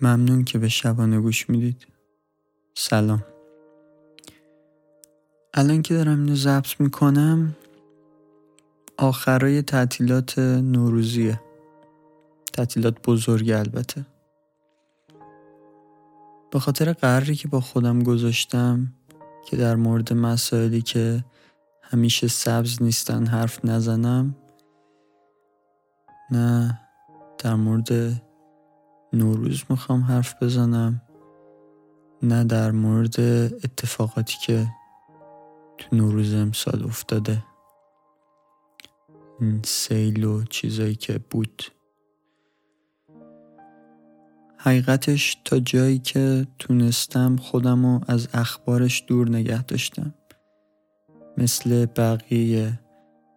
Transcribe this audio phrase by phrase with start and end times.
[0.00, 1.86] ممنون که به شبانه گوش می‌دید.
[2.74, 3.24] سلام.
[5.54, 7.56] الان که دارم اینو ضبط می‌کنم
[8.98, 11.40] آخرای تعطیلات نوروزیه.
[12.52, 14.06] تعطیلات بزرگ البته.
[16.50, 18.92] به خاطر قراری که با خودم گذاشتم
[19.46, 21.24] که در مورد مسائلی که
[21.82, 24.36] همیشه سبز نیستن حرف نزنم
[26.30, 26.80] نه
[27.38, 28.22] در مورد
[29.12, 31.02] نوروز می‌خوام حرف بزنم.
[32.22, 33.20] نه در مورد
[33.64, 34.66] اتفاقاتی که
[35.78, 37.44] تو نوروز امسال افتاده.
[39.40, 41.62] این سیل و چیزایی که بود.
[44.58, 50.14] حقیقتش تا جایی که تونستم خودم رو از اخبارش دور نگه داشتم.
[51.38, 52.80] مثل بقیه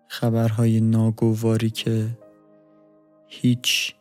[0.08, 2.18] خبرهای ناگواری که
[3.28, 3.96] هیچ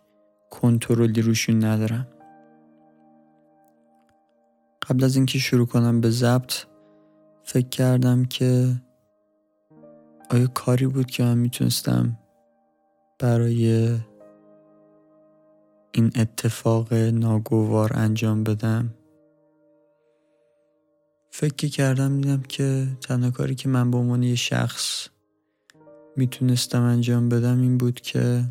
[0.51, 2.07] کنترلی روشون ندارم.
[4.89, 6.53] قبل از اینکه شروع کنم به ضبط
[7.43, 8.77] فکر کردم که
[10.31, 12.19] آیا کاری بود که من می‌تونستم
[13.19, 13.97] برای
[15.93, 18.95] این اتفاق ناگوار انجام بدم.
[21.31, 25.09] فکر کردم دیدم که تنها کاری که من به عنوان یه شخص
[26.17, 28.45] می‌تونستم انجام بدم این بود که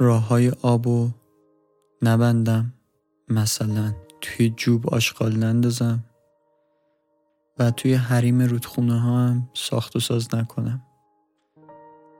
[0.00, 0.86] راه های آب
[2.02, 2.72] نبندم.
[3.28, 6.04] مثلا توی جوب آشغال نندازم
[7.58, 10.82] و توی حریم رودخونه ها هم ساخت و ساز نکنم.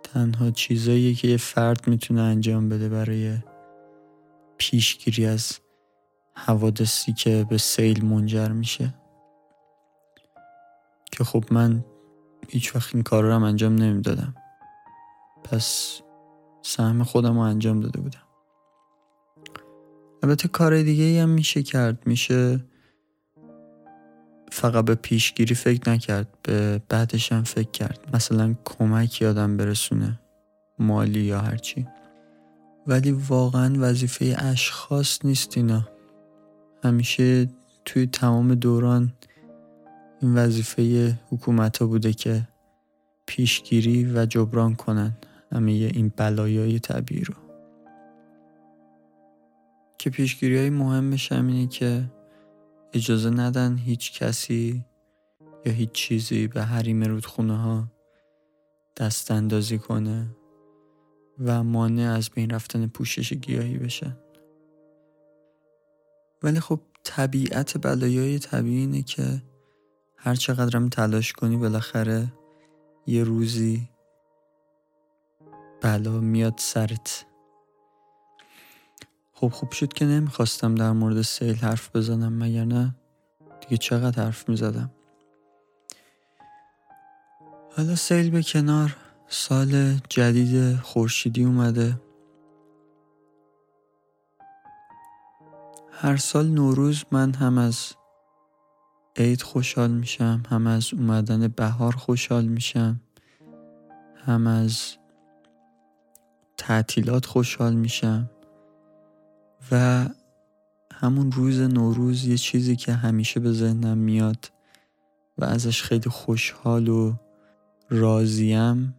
[0.03, 3.39] تنها چیزایی که یه فرد می‌تونه انجام بده برای
[4.59, 5.59] پیشگیری از
[6.35, 8.95] حوادثی که به سیل منجر میشه.
[11.13, 11.85] که خب من
[12.49, 14.35] هیچ وقت این کار رو هم انجام نمی‌دادم.
[15.45, 16.01] پس
[16.63, 18.23] سهم خودم رو انجام داده بودم.
[20.23, 22.07] البته کار دیگه هم میشه کرد.
[22.07, 22.61] میشه
[24.53, 26.29] فقط به پیشگیری فکر نکرد.
[26.43, 28.09] به بعدش هم فکر کرد.
[28.15, 30.21] مثلا کمک یادم برسونه.
[30.79, 31.87] مالی یا هرچی
[32.87, 35.89] ولی واقعا وظیفه اشخاص نیست اینا.
[36.85, 37.49] همیشه
[37.85, 39.13] توی تمام دوران
[40.23, 42.49] این وظیفه حکومت ها بوده که
[43.27, 45.17] پیشگیری و جبران کنن.
[45.53, 47.35] همه این بلایای طبیعی رو.
[49.99, 52.11] که پیشگیری های مهمش هم اینه که
[52.93, 54.85] اجازه ندن هیچ کسی
[55.67, 57.89] یا هیچ چیزی به حریم رودخونه ها
[58.97, 60.37] دست اندازی کنه
[61.45, 64.17] و مانع از بین رفتن پوشش گیاهی بشن
[66.43, 69.43] ولی خب طبیعت بلایای طبیعی اینه که
[70.17, 72.33] هر چقدرم تلاش کنی بالاخره
[73.07, 73.89] یه روزی
[75.83, 77.27] بلا میاد سرت.
[79.33, 82.95] خب خوب شد که نمی‌خواستم در مورد سیل حرف بزنم مگر نه؟
[83.61, 84.91] دیگه چقدر حرف می‌زدم؟
[87.77, 88.97] حالا سیل به کنار
[89.29, 92.01] سال جدید خورشیدی اومده.
[95.93, 97.93] هر سال نوروز من هم از
[99.17, 103.01] عید خوشحال میشم هم از اومدن بهار خوشحال میشم
[104.27, 105.00] هم از
[106.61, 108.31] تعطیلات خوشحال میشم.
[109.73, 110.07] و
[110.93, 114.51] همون روز نوروز یه چیزی که همیشه به ذهنم میاد
[115.39, 117.15] و ازش خیلی خوشحال و
[117.91, 118.95] راضیم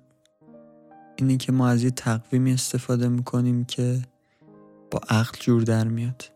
[1.15, 4.01] اینه که ما از یه تقویمی استفاده می‌کنیم که
[4.91, 6.31] با عقل جور در میاد.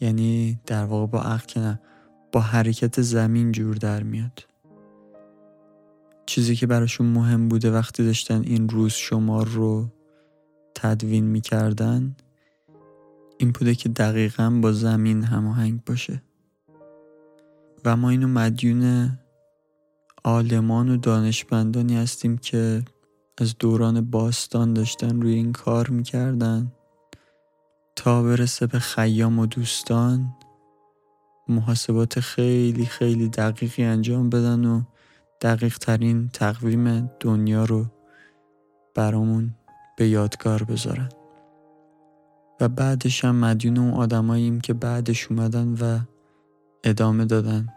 [0.00, 1.80] یعنی در واقع با عقل که نه
[2.32, 4.53] با حرکت زمین جور در میاد.
[6.26, 9.88] چیزی که براشون مهم بوده وقتی داشتن این روز شمار رو
[10.74, 12.16] تدوین می‌کردن
[13.38, 16.22] این بوده که دقیقا با زمین هماهنگ باشه.
[17.84, 19.10] و ما اینو مدیون
[20.24, 22.82] آلمان و دانشمندانی هستیم که
[23.38, 26.72] از دوران باستان داشتن روی این کار می‌کردن.
[27.96, 30.34] تا برسه به خیام و دوستان
[31.48, 34.82] محاسبات خیلی خیلی دقیقی انجام بدن و
[35.44, 37.86] دقیق ترین تقویم دنیا رو
[38.94, 39.54] برامون
[39.96, 41.08] به یادگار بذارن.
[42.60, 45.98] و بعدش هم مدیون اون آدماییم که بعدش اومدن و
[46.84, 47.68] ادامه دادن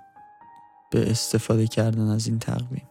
[0.91, 2.89] به استفاده کردن از این تقویم.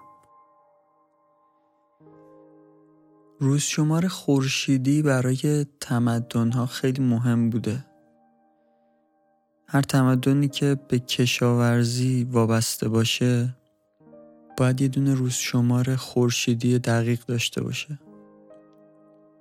[3.41, 7.85] روز شمار خورشیدی برای تمدن ها خیلی مهم بوده.
[9.69, 13.57] هر تمدنی که به کشاورزی وابسته باشه
[14.57, 17.99] باید یه دونه روز شمار خورشیدی دقیق داشته باشه.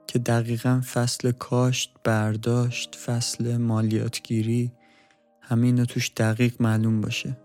[0.08, 4.72] که دقیقا فصل کاشت برداشت فصل مالیاتگیری
[5.42, 7.38] همه اینا توش دقیق معلوم باشه.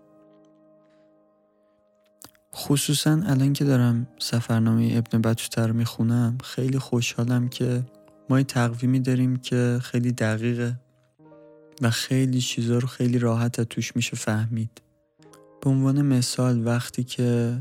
[2.55, 7.83] خصوصا الان که دارم سفرنامه ابن بطوته می‌خونم خیلی خوشحالم که
[8.29, 10.79] ما تقویمی داریم که خیلی دقیقه
[11.81, 14.81] و خیلی چیزا رو خیلی راحت توش میشه فهمید.
[15.61, 17.57] به عنوان مثال وقتی که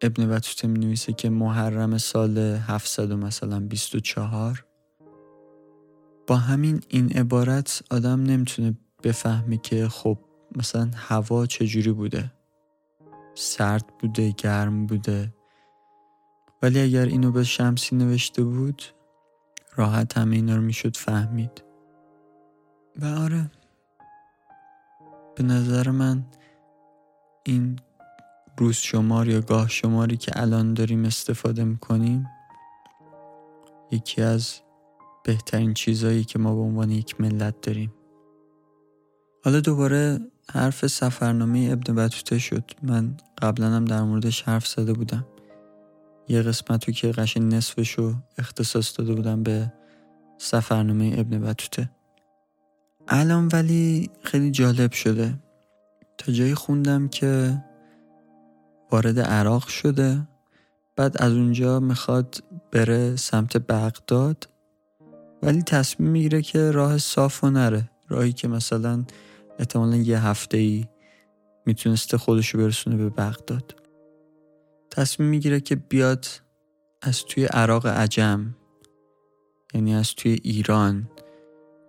[0.00, 4.64] ابن بطوته می نویسه که محرم سال 700 مثلا 24
[6.26, 8.74] با همین این عبارت آدم نمی‌تونه
[9.04, 10.18] بفهمه که خب
[10.56, 12.32] مثلا هوا چجوری بوده.
[13.34, 15.34] سرد بوده گرم بوده.
[16.62, 18.82] ولی اگر اینو به شمسی نوشته بود
[19.76, 21.64] راحت همه اینا رو می‌شد فهمید.
[23.00, 23.50] و آره
[25.36, 26.24] به نظر من
[27.44, 27.78] این
[28.58, 32.26] روز شمار یا گاه شماری که الان داریم استفاده می‌کنیم
[33.90, 34.60] یکی از
[35.24, 37.94] بهترین چیزهایی که ما به عنوان یک ملت داریم.
[39.44, 42.70] حالا دوباره حرف سفرنامه ابن بطوته شد.
[42.82, 45.26] من قبلا هم در موردش حرف زده بودم.
[46.28, 49.72] یه قسمت رو که قشن نصفش رو اختصاص داده بودم به
[50.38, 51.90] سفرنامه ابن بطوته
[53.08, 55.34] الان ولی خیلی جالب شده.
[56.26, 57.62] تا جایی خوندم که
[58.90, 60.28] وارد عراق شده.
[60.96, 64.48] بعد از اونجا می‌خواد بره سمت بغداد.
[65.42, 67.90] ولی تصمیم می‌گیره که راه صاف و نره.
[68.08, 69.04] راهی که مثلا
[69.58, 70.86] احتمالا یه هفته ای
[71.66, 73.74] می‌تونسته خودشو برسونه به بغداد.
[74.90, 76.26] تصمیم می‌گیره که بیاد
[77.02, 78.54] از توی عراق عجم
[79.74, 81.10] یعنی از توی ایران.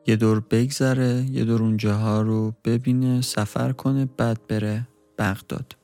[0.08, 5.76] یه دور بگذره یه دور اونجاها رو ببینه سفر کنه بعد بره بغداد.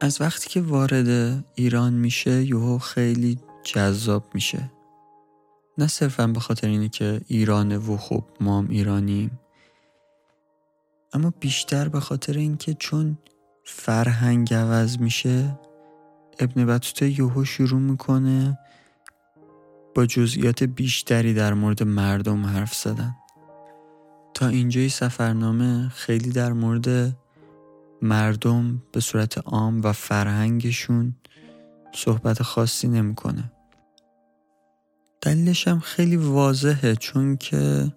[0.00, 4.70] از وقتی که وارد ایران میشه یهو خیلی جذاب میشه.
[5.78, 9.40] نه صرفا به خاطر اینه که ایرانه و خب ما هم ایرانیم
[11.12, 13.18] اما بیشتر به خاطر اینکه چون
[13.64, 15.58] فرهنگ عوض میشه
[16.38, 18.58] ابن بطوته یهو شروع می‌کنه
[19.94, 23.16] با جزئیات بیشتری در مورد مردم حرف زدن
[24.34, 27.16] تا اینجای سفرنامه خیلی در مورد
[28.02, 31.14] مردم به صورت عام و فرهنگشون
[31.94, 33.52] صحبت خاصی نمی‌کنه.
[35.20, 37.92] دلیلش هم خیلی واضحه چون که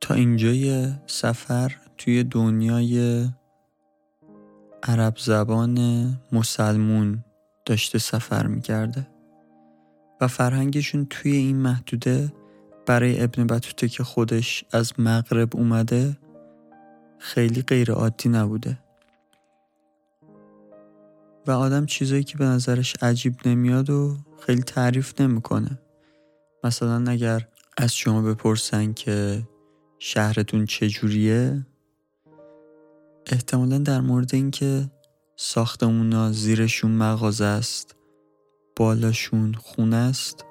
[0.00, 3.28] تا اینجای سفر توی دنیای
[4.82, 5.78] عرب زبان
[6.32, 7.24] مسلمون
[7.66, 9.06] داشته سفر می‌کرده
[10.20, 12.32] و فرهنگشون توی این محدوده
[12.86, 16.16] برای ابن بطوته که خودش از مغرب اومده
[17.18, 18.78] خیلی غیر عادی نبوده.
[21.46, 25.78] و آدم چیزایی که به نظرش عجیب نمیاد و خیلی تعریف نمی‌کنه.
[26.64, 29.42] مثلا اگر از شما بپرسن که
[29.98, 31.66] شهرتون چجوریه
[33.26, 34.90] احتمالا در مورد اینکه
[35.36, 37.96] ساختمونا زیرشون مغازه است
[38.80, 40.44] بالاشون خونه است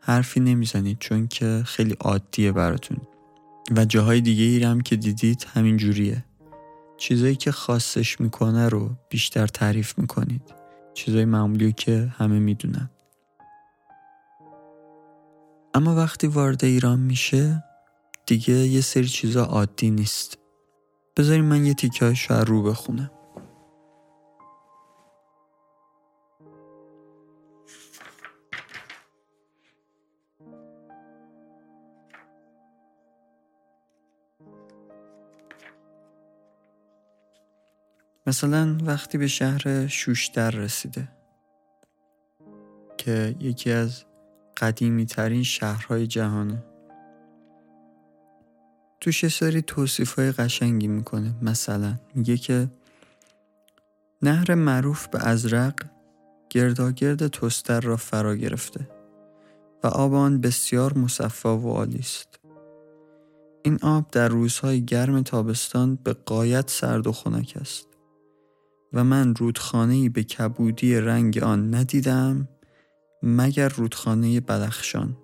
[0.00, 2.98] حرفی نمی‌زنید چون که خیلی عادیه براتون.
[3.76, 6.24] و جاهای دیگه ای هم که دیدید همین جوریه.
[6.96, 10.54] چیزایی که خاصش می‌کنه رو بیشتر تعریف می‌کنید.
[10.94, 12.90] چیزای معمولی که همه می‌دونن.
[15.74, 17.64] اما وقتی وارد ایران میشه
[18.26, 20.38] دیگه یه سری چیزا عادی نیست.
[21.16, 23.10] بذاریم من یه تیکه رو بخونم.
[38.26, 41.08] مثلا وقتی به شهر شوشتر رسیده
[42.98, 44.04] که یکی از
[44.56, 46.64] قدیمی ترین شهرهای جهانه.
[49.00, 51.34] توش یه سری توصیف های قشنگی می‌کنه.
[51.42, 52.68] مثلا میگه که
[54.22, 55.74] نهر معروف به ازرق
[56.50, 58.88] گرداگرد توستر را فرا گرفته
[59.84, 62.38] و آب آن بسیار مصفا و عالی است.
[63.62, 67.93] این آب در روزهای گرم تابستان به قایت سرد و خنک است.
[68.94, 72.48] و من رودخانه به کبودی رنگ آن ندیدم
[73.22, 75.16] مگر رودخانه بدخشان.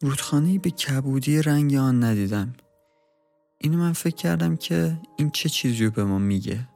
[0.00, 2.52] رودخانه به کبودی رنگ آن ندیدم.
[3.58, 6.68] اینو من فکر کردم که این چه چیزی رو به ما میگه.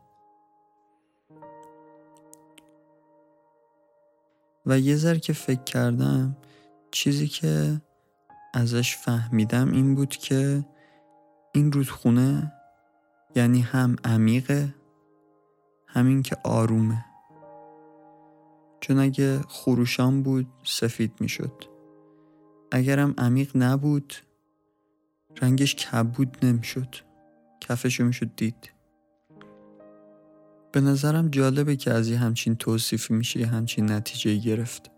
[4.67, 6.37] و یه ذر که فکر کردم
[6.91, 7.81] چیزی که
[8.55, 10.65] ازش فهمیدم این بود که
[11.55, 12.53] این رودخونه
[13.35, 14.75] یعنی هم عمیقه
[15.87, 17.05] همین که آرومه.
[18.81, 21.65] چون اگه خروشان بود سفید می‌شد.
[22.73, 24.15] اگرم عمیق نبود
[25.43, 26.95] رنگش کبود نمی‌شد.
[27.61, 28.73] کفشو می‌شد دید.
[30.73, 34.91] به نظرم جالبه که از یه همچین توصیفی میشه یه همچین نتیجه گرفت.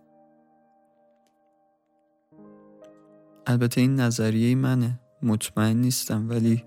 [3.46, 5.00] البته این نظریه منه.
[5.22, 6.64] مطمئن نیستم ولی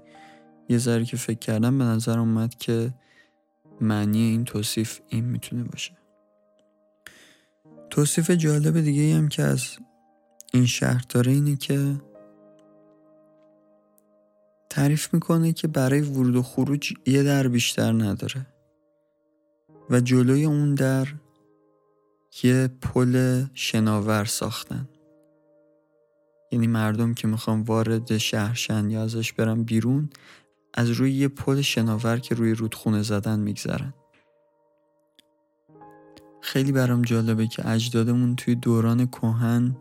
[0.69, 2.93] یه ذره که فکر کردم به نظر اومد که
[3.81, 5.91] معنی این توصیف این می‌تونه باشه.
[7.89, 9.77] توصیف جالب دیگه هم که از
[10.53, 11.95] این شهر داره اینه که
[14.69, 18.47] تعریف می‌کنه که برای ورود و خروج یه در بیشتر نداره
[19.89, 21.07] و جلوی اون در
[22.43, 24.89] یه پل شناور ساختن.
[26.51, 30.09] یعنی مردم که می‌خوان وارد شهرشن یا ازش برن بیرون
[30.77, 33.93] از روی یه پل شناور که روی رودخونه زدن میگذرن.
[36.41, 39.75] خیلی برام جالبه که اجدادمون توی دوران کهن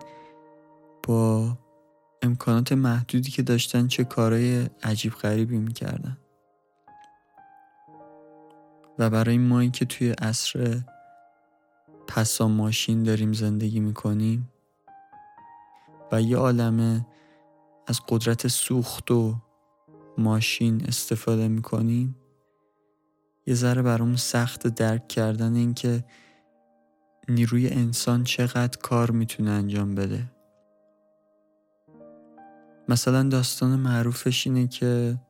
[1.02, 1.58] با
[2.22, 6.18] امکانات محدودی که داشتن چه کارهای عجیب غریبی می‌کردن.
[8.98, 10.80] و برای ما که توی عصر
[12.06, 14.52] پسا ماشین داریم زندگی می‌کنیم
[16.12, 17.06] و یه عالمه
[17.86, 19.34] از قدرت سوخت و
[20.18, 22.16] ماشین استفاده می‌کنیم
[23.47, 26.04] یه ذره برامون سخت درک کردن این که
[27.28, 30.30] نیروی انسان چقدر کار می‌تونه انجام بده.
[32.88, 35.21] مثلا داستان معروفش اینه که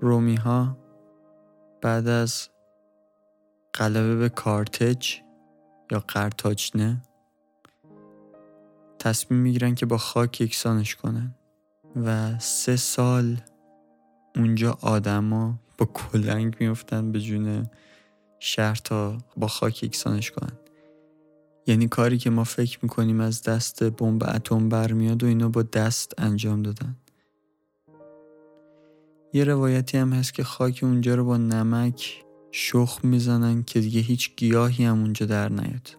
[0.00, 0.78] رومی ها
[1.82, 2.48] بعد از
[3.74, 5.14] غلبه به کارتج
[5.90, 7.02] یا قرتاجنه
[8.98, 11.34] تصمیم می‌گیرن که با خاک یکسانش کنن
[11.96, 13.40] و سه سال
[14.36, 17.66] اونجا آدما با کلنگ میفتن به جون
[18.38, 20.52] شهر تا با خاک یکسانش کنن.
[21.66, 26.14] یعنی کاری که ما فکر می‌کنیم از دست بمب اتم برمیاد و اینا با دست
[26.18, 26.96] انجام دادن.
[29.32, 34.36] یه روایتی هم هست که خاک اونجا رو با نمک شخم می‌زنن که دیگه هیچ
[34.36, 35.96] گیاهی هم اونجا در نیاد.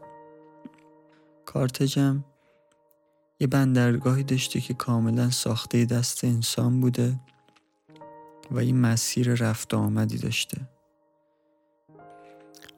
[1.46, 2.24] کارتجم
[3.40, 7.20] یه بندرگاهی داشته که کاملا ساخته دست انسان بوده.
[8.52, 10.58] و این مسیر رفت آمدی داشته.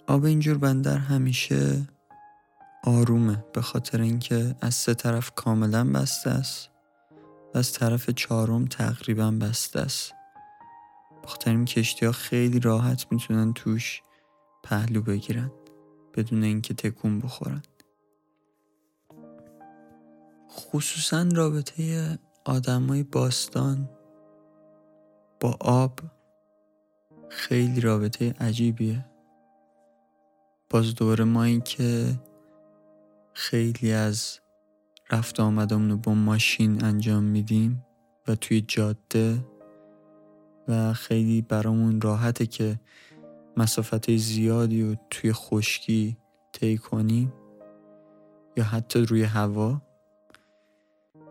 [0.08, 1.88] آب اینجور بندر همیشه
[2.84, 6.70] آرومه به خاطر اینکه از سه طرف کاملا بسته است
[7.54, 10.14] و از طرف چهارم تقریبا بسته است.
[11.24, 14.02] بخاطر این کشتی ها خیلی راحت می‌تونن توش
[14.64, 15.52] پهلو بگیرن
[16.14, 17.62] بدون اینکه تکون بخورن.
[20.50, 23.90] خصوصا رابطه آدمای باستان
[25.44, 26.00] با آب.
[27.30, 29.06] خیلی رابطه عجیبیه.
[30.70, 32.20] باز دوباره ما این که
[33.34, 34.40] خیلی از
[35.12, 37.86] رفت آمدمون رو با ماشین انجام میدیم
[38.28, 39.46] و توی جاده
[40.68, 42.80] و خیلی برامون راحته که
[43.58, 46.18] مسافت زیادی رو توی خشکی
[46.54, 47.34] طی کنیم
[48.58, 49.82] یا حتی روی هوا.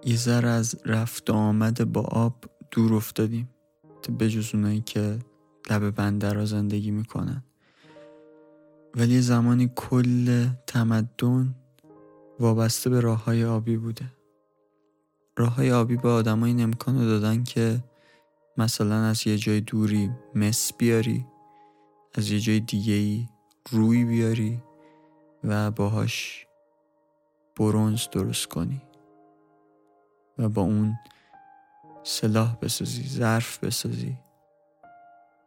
[0.04, 3.48] یه ذره از رفت آمد با آب دور افتادیم.
[4.10, 5.18] به جز اونایی که
[5.70, 7.42] لب بندر را زندگی می‌کنن.
[8.94, 11.54] ولی زمانی کل تمدن
[12.40, 14.04] وابسته به راه های آبی بوده.
[15.36, 17.84] راه های آبی به آدم این امکان رو دادن که
[18.56, 21.26] مثلا از یه جای دوری مس بیاری
[22.14, 23.28] از یه جای دیگه ای
[23.70, 24.62] روی بیاری
[25.44, 26.46] و باهاش
[27.56, 28.82] برونز درست کنی.
[30.38, 30.94] و با اون
[32.04, 34.16] سلاح بسازی ظرف بسازی.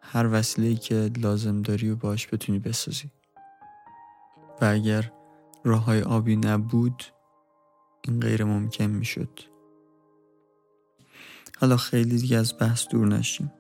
[0.02, 3.12] هر وسیله که لازم داری و باش بتونی بسازی.
[4.62, 5.12] و اگر
[5.64, 7.04] راه های آبی نبود
[8.02, 9.40] این غیر ممکن می شد
[11.60, 13.54] حالا خیلی دیگه از بحث دور نشیم.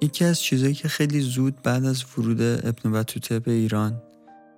[0.00, 4.02] یکی از چیزهایی که خیلی زود بعد از ورود ابن بطوته به ایران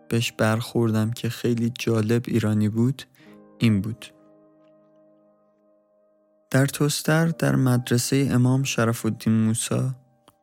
[0.09, 3.03] بهش برخوردم که خیلی جالب ایرانی بود
[3.59, 4.18] این بود.
[6.51, 9.95] در توستر در مدرسه امام شرف الدین موسا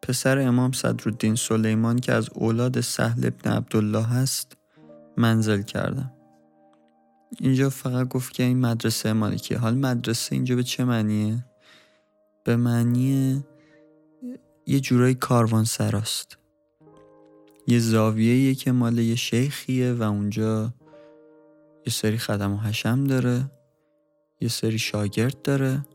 [0.01, 4.57] پسر امام صدرالدین سلیمان که از اولاد سهل ابن عبدالله هست
[5.17, 6.11] منزل کردم.
[7.39, 9.57] اینجا فقط گفت که این مدرسه مالکیه.
[9.57, 11.45] حال مدرسه اینجا به چه معنیه؟
[12.43, 13.43] به معنی
[14.65, 16.37] یه جورایی کاروان سراست.
[17.67, 20.73] یه زاویه که مال یه شیخیه و اونجا
[21.85, 23.51] یه سری خدم و حشم داره
[24.41, 25.85] یه سری شاگرد داره.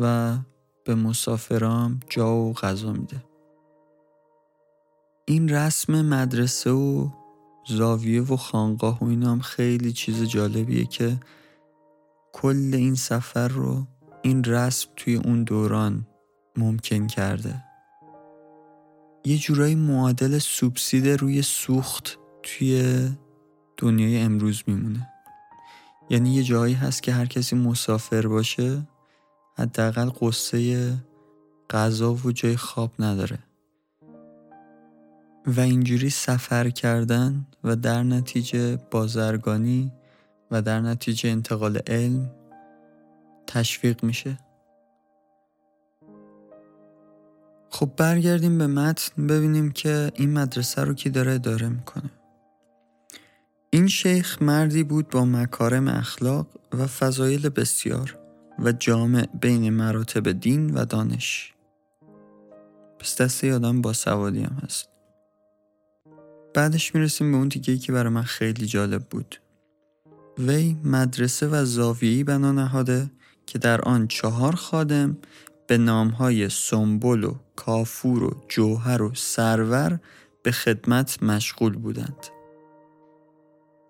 [0.00, 0.36] و
[0.84, 3.24] به مسافرام جا و غذا میده.
[5.24, 7.08] این رسم مدرسه و
[7.68, 11.20] زاویه و خانقاه و اینا هم خیلی چیز جالبیه که
[12.32, 13.86] کل این سفر رو
[14.22, 16.06] این رسم توی اون دوران
[16.56, 17.64] ممکن کرده.
[19.24, 22.98] یه جورایی معادل سوبسید روی سوخت توی
[23.76, 25.08] دنیای امروز میمونه.
[26.10, 28.86] یعنی یه جایی هست که هر کسی مسافر باشه
[29.58, 30.92] حداقل قصه
[31.70, 33.38] غذا و جای خواب نداره.
[35.46, 39.92] و اینجوری سفر کردن و در نتیجه بازرگانی
[40.50, 42.30] و در نتیجه انتقال علم
[43.46, 44.38] تشویق میشه.
[47.70, 52.10] خب برگردیم به متن ببینیم که این مدرسه رو کی داره اداره می‌کنه.
[53.70, 58.25] این شیخ مردی بود با مکارم اخلاق و فضایل بسیار.
[58.58, 61.52] و جامع بین مراتب دین و دانش.
[62.98, 64.88] پس دسته آدم با سوادی هم هست.
[66.54, 69.40] بعدش می‌رسیم به اون دیگه که برای من خیلی جالب بود.
[70.38, 73.10] وی مدرسه و زاویهی بنا نهاده
[73.46, 75.16] که در آن چهار خادم
[75.66, 79.98] به نامهای سنبل و کافور و جوهر و سرور
[80.42, 82.35] به خدمت مشغول بودند.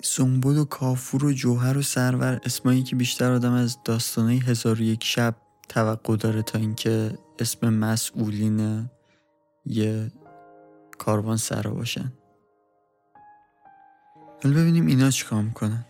[0.07, 5.05] سنبل و کافور و جوهر و سرور اسمایی که بیشتر آدم از داستانه هزار یک
[5.05, 5.35] شب
[5.69, 8.89] توقع داره تا اینکه اسم مسئولین
[9.67, 10.13] یه
[10.99, 12.13] کاروان سرا باشن.
[14.43, 15.85] حالا ببینیم اینا چیکار می‌کنن.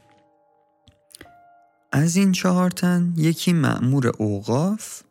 [1.93, 5.03] از این چهار تن یکی معمور اوقاف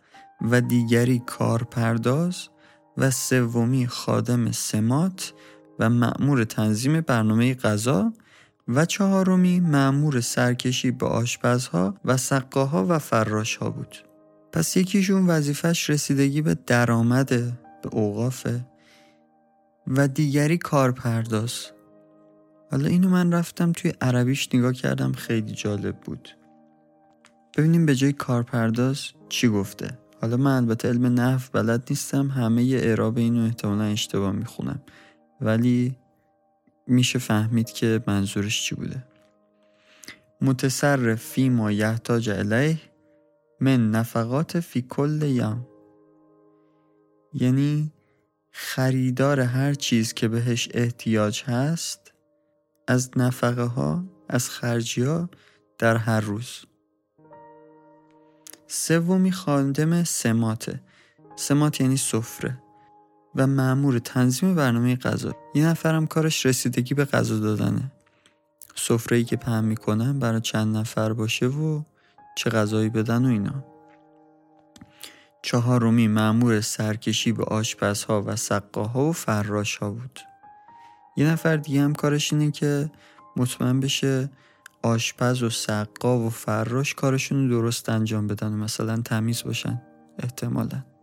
[0.41, 2.47] و دیگری کارپرداز
[2.97, 5.33] و سومی خادم سمات
[5.79, 8.13] و معمور تنظیم برنامه غذا
[8.67, 13.95] و چهارمی معمور سرکشی به آشپزها و سقاها و فراشها بود.
[14.51, 17.29] پس یکیشون وظیفش رسیدگی به درآمد
[17.81, 18.65] به اوقافه
[19.87, 21.65] و دیگری کارپرداز.
[22.71, 26.29] حالا اینو من رفتم توی عربیش نگاه کردم خیلی جالب بود.
[27.57, 29.97] ببینیم به جای کارپرداز چی گفته.
[30.21, 34.81] حالا من البته علم نحو بلد نیستم همه اعراب اینو احتمالا اشتباه می‌خونم.
[35.41, 35.95] ولی
[36.87, 39.03] میشه فهمید که منظورش چی بوده.
[40.41, 42.79] متصرف فی ما یحتاج الیه
[43.59, 45.67] من نفقات فی کل یم.
[47.33, 47.91] یعنی
[48.51, 52.13] خریدار هر چیز که بهش احتیاج هست
[52.87, 55.29] از نفقه ها از خرجی ها
[55.77, 56.65] در هر روز.
[58.67, 60.81] سومی خادم سماته.
[61.35, 62.64] سمات یعنی سفره.
[63.35, 65.35] و معمور تنظیم برنامه غذا.
[65.55, 67.91] یه نفرم کارش رسیدگی به غذا دادنه.
[68.75, 71.81] سفره که پهن می‌کنن برای چند نفر باشه و
[72.37, 73.63] چه غذایی بدن و اینا.
[75.41, 80.19] چهارمی معمور سرکشی به آشپزها و سقاها و فراشها بود.
[81.17, 82.91] یه نفر دیگه هم کارش اینه که
[83.35, 84.29] مطمئن بشه
[84.81, 89.81] آشپز و سقا و فراش کارشون درست انجام بدن و مثلا تمیز باشن.
[90.19, 90.94] احتمالا.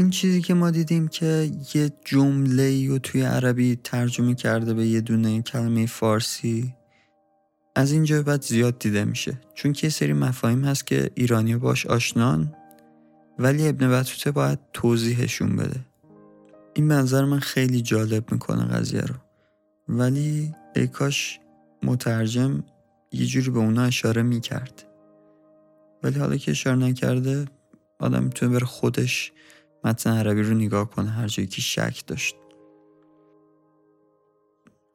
[0.00, 5.00] این چیزی که ما دیدیم که یه جمله رو توی عربی ترجمه کرده به یه
[5.00, 6.74] دونه کلمه فارسی
[7.74, 9.40] از اینجا بعد زیاد دیده میشه.
[9.54, 12.54] چون که سری مفاهیم هست که ایرانی باش آشنان
[13.38, 15.80] ولی ابن بطوته باید توضیحشون بده.
[16.74, 19.14] این منظر من خیلی جالب می‌کنه قضیه رو.
[19.88, 21.40] ولی ای کاش
[21.82, 22.64] مترجم
[23.12, 24.84] یه جوری به اونا اشاره می‌کرد.
[26.02, 27.44] ولی حالا که اشاره نکرده
[27.98, 29.32] آدم می‌تونه بره خودش
[29.84, 32.36] متن عربی رو نگاه کنه هر جایی که شک داشت.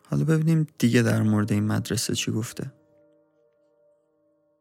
[0.09, 2.71] حالا ببینیم دیگه در مورد این مدرسه چی گفته.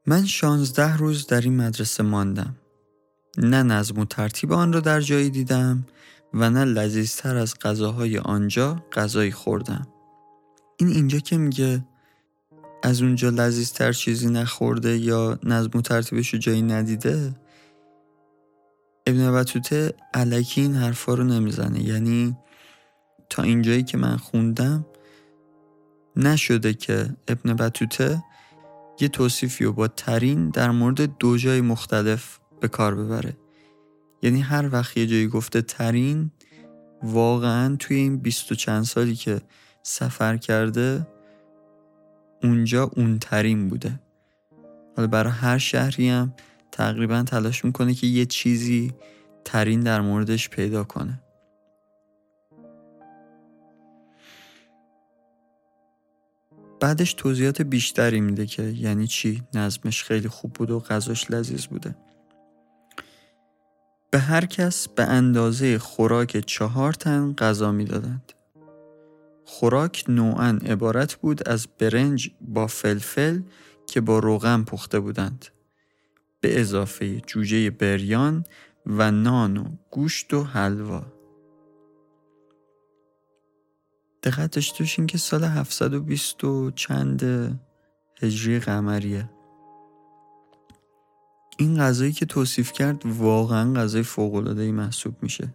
[0.06, 2.56] من شانزده روز در این مدرسه ماندم.
[3.38, 5.86] نه نظم و ترتیب آن را در جایی دیدم
[6.34, 9.86] و نه لذیذتر از غذاهای آنجا غذایی خوردم.
[10.76, 11.84] این اینجا که میگه
[12.82, 17.34] از اونجا لذیذتر چیزی نخورده یا نظم و ترتیبش رو جایی ندیده؟
[19.06, 21.82] ابن بطوته علکی این حرفا رو نمی‌زنه.
[21.82, 22.36] یعنی
[23.30, 24.86] تا اینجایی که من خوندم
[26.16, 28.22] نشده که ابن بطوته
[29.00, 33.36] یه توصیفی رو با ترین در مورد دو جای مختلف به کار ببره.
[34.22, 36.30] یعنی هر وقت یه جایی گفته ترین
[37.02, 39.40] واقعا توی این بیست و چند سالی که
[39.82, 41.06] سفر کرده
[42.42, 44.00] اونجا اون ترین بوده.
[44.96, 46.34] حالا برای هر شهری هم
[46.74, 48.92] تقریبا تلاش می‌کنه که یه چیزی
[49.44, 51.20] ترین در موردش پیدا کنه.
[56.80, 61.96] بعدش توضیحات بیشتری میده که یعنی چی؟ نظمش خیلی خوب بود و غذاش لذیذ بوده.
[64.10, 68.32] به هر کس به اندازه خوراک چهار تن غذا می‌دادند.
[69.44, 73.40] خوراک نوعا عبارت بود از برنج با فلفل
[73.86, 75.53] که با روغن پخته بودند.
[76.44, 78.44] به اضافه جوجه بریان
[78.86, 81.02] و نان و گوشت و حلوا.
[84.22, 87.22] دقت داشته باشین که سال 720 و چند
[88.22, 89.30] هجری قمریه.
[91.58, 95.54] این غذایی که توصیف کرد واقعا غذای فوق‌العاده‌ای محسوب میشه.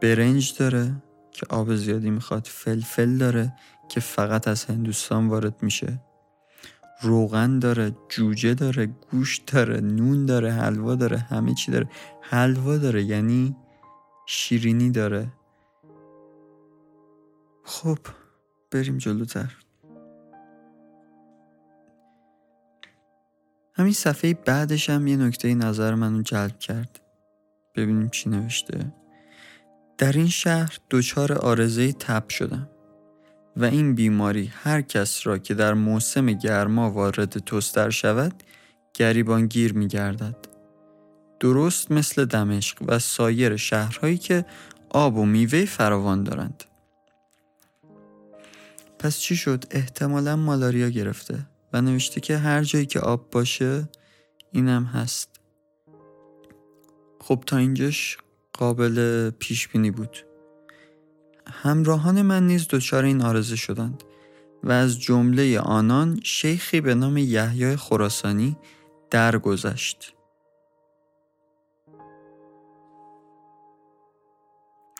[0.00, 3.52] برنج داره که آب زیادی می‌خواد فلفل داره
[3.88, 6.00] که فقط از هندوستان وارد میشه.
[7.02, 11.88] روغن داره جوجه داره گوشت داره نون داره حلوا داره همه چی داره.
[12.20, 13.56] حلوا داره یعنی
[14.26, 15.32] شیرینی داره.
[17.64, 17.98] خب
[18.70, 19.56] بریم جلوتر.
[23.74, 27.00] همین صفحه بعدش هم یه نکته نظر منو جلب کرد.
[27.74, 28.94] ببینیم چی نوشته.
[29.98, 32.71] در این شهر دچار آرزه تب شدم.
[33.56, 38.42] و این بیماری هر کس را که در موسم گرما وارد توستر شود
[38.94, 40.36] گریبانگیر می گردد.
[41.40, 44.44] درست مثل دمشق و سایر شهرهایی که
[44.90, 46.64] آب و میوه فراوان دارند.
[48.98, 53.88] پس چی شد؟ احتمالا مالاریا گرفته و نوشته که هر جایی که آب باشه
[54.52, 55.28] اینم هست.
[57.20, 58.18] خب تا اینجاش
[58.52, 60.31] قابل پیش بینی بود.
[61.46, 64.04] همراهان من نیز دچار این آرزه شدند
[64.64, 68.56] و از جمله آنان شیخی به نام یحیای خراسانی
[69.10, 70.14] درگذشت.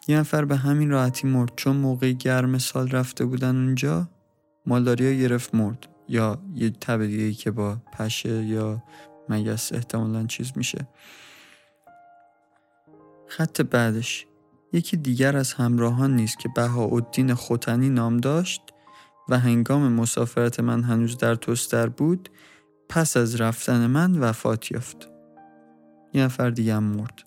[0.08, 4.08] یه نفر به همین راحتی مرد چون موقع گرم سال رفته بودن اونجا
[4.66, 5.88] مالاریا گرفت مرد.
[6.08, 8.82] یا یه تب که با پشه یا
[9.28, 10.88] مگس احتمالا چیز میشه.
[13.26, 14.26] خط بعدش.
[14.72, 18.62] یکی دیگر از همراهان نیست که بهاءالدین خوتنی نام داشت
[19.28, 22.28] و هنگام مسافرت من هنوز در توستر بود
[22.88, 25.08] پس از رفتن من وفات یافت.
[26.12, 27.22] یه نفر دیگه هم مرد.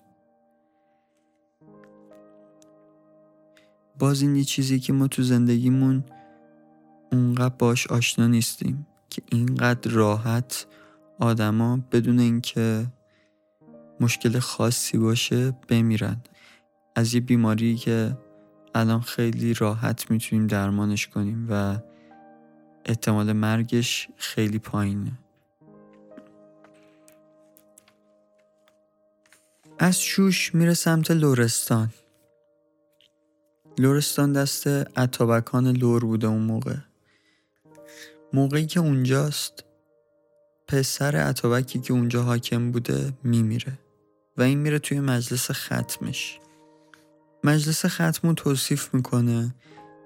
[3.98, 6.04] باز این یه چیزی که ما تو زندگیمون
[7.12, 10.66] اونقدر باش آشنا نیستیم که اینقدر راحت
[11.20, 12.86] آدما بدون اینکه
[14.00, 16.16] مشکل خاصی باشه بمیرن.
[16.98, 18.16] از یه بیماری که
[18.74, 21.78] الان خیلی راحت می‌تونیم درمانش کنیم و
[22.84, 25.12] احتمال مرگش خیلی پایینه.
[29.78, 31.90] از شوش میره سمت لورستان
[33.78, 34.66] لورستان دست
[34.98, 36.76] اتابکان لور بوده اون موقع.
[38.32, 39.64] موقعی که اونجاست
[40.68, 43.78] پسر اتابکی که اونجا حاکم بوده میمیره
[44.36, 46.40] و این میره توی مجلس ختمش.
[47.46, 49.54] مجلس ختمو توصیف می‌کنه.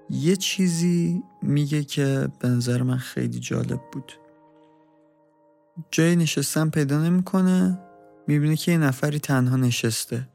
[0.09, 4.13] یه چیزی میگه که به نظر من خیلی جالب بود.
[5.91, 7.79] جای نشستن پیدا نمی‌کنه
[8.27, 10.29] می‌بینه که یه نفری تنها نشسته.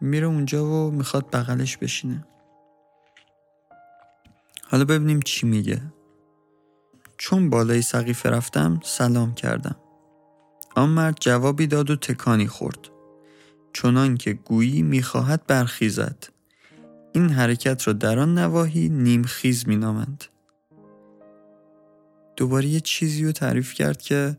[0.00, 2.26] میره اونجا و می‌خواد بغلش بشینه.
[4.64, 5.82] حالا ببینیم چی میگه.
[7.18, 9.76] چون بالای سقیفه رفتم سلام کردم.
[10.76, 12.88] آن مرد جوابی داد و تکانی خورد.
[13.72, 16.31] چنان که گویی می‌خواهد برخیزد.
[17.12, 20.24] این حرکت را در آن نواحی نیمخیز مینامند.
[22.36, 24.36] دوباره یه چیزی رو تعریف کرد که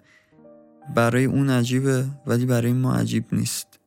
[0.96, 3.80] برای اون عجیبه ولی برای ما عجیب نیست.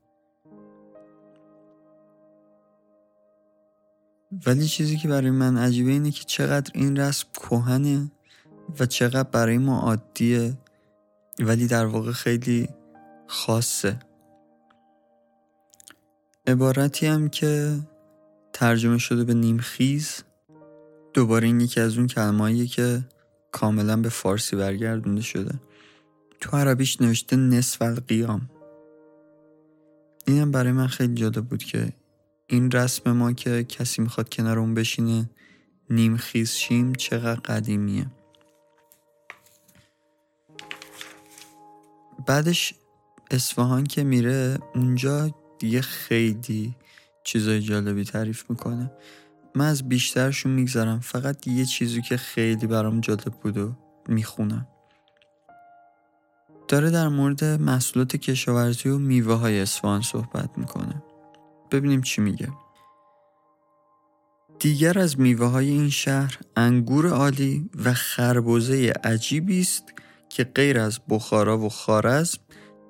[4.46, 8.10] ولی چیزی که برای من عجیبه اینه که چقدر این رسم کهنه
[8.80, 10.58] و چقدر برای ما عادیه
[11.38, 12.68] ولی در واقع خیلی
[13.26, 13.98] خاصه.
[16.46, 17.78] عبارتی هم که
[18.56, 20.22] ترجمه شده به نیمخیز
[21.14, 23.04] دوباره این یکی از اون کلمه‌ایه که
[23.52, 25.54] کاملا به فارسی برگردونده شده.
[26.40, 28.50] تو عربیش نوشته نصف القیام.
[30.26, 31.92] اینم برای من خیلی جالب بود که
[32.46, 35.30] این رسم ما که کسی می‌خواد کنار اون بشینه
[35.90, 38.06] نیمخیز شیم چقدر قدیمیه.
[42.26, 42.74] بعدش
[43.30, 46.74] اصفهان که میره اونجا دیگه خیلی
[47.26, 48.90] چیزای جالبی تعریف می‌کنه.
[49.54, 53.72] من از بیشترشون می‌گذارم فقط یه چیزی که خیلی برام جالب بود و
[54.08, 54.66] می‌خونم.
[56.68, 61.02] داره در مورد محصولات کشاورزی و میوه های اصفهان صحبت می‌کنه.
[61.70, 62.48] ببینیم چی میگه.
[64.58, 69.84] دیگر از میوه های این شهر انگور عالی و خربوزه عجیبی است
[70.28, 72.38] که غیر از بخارا و خارزم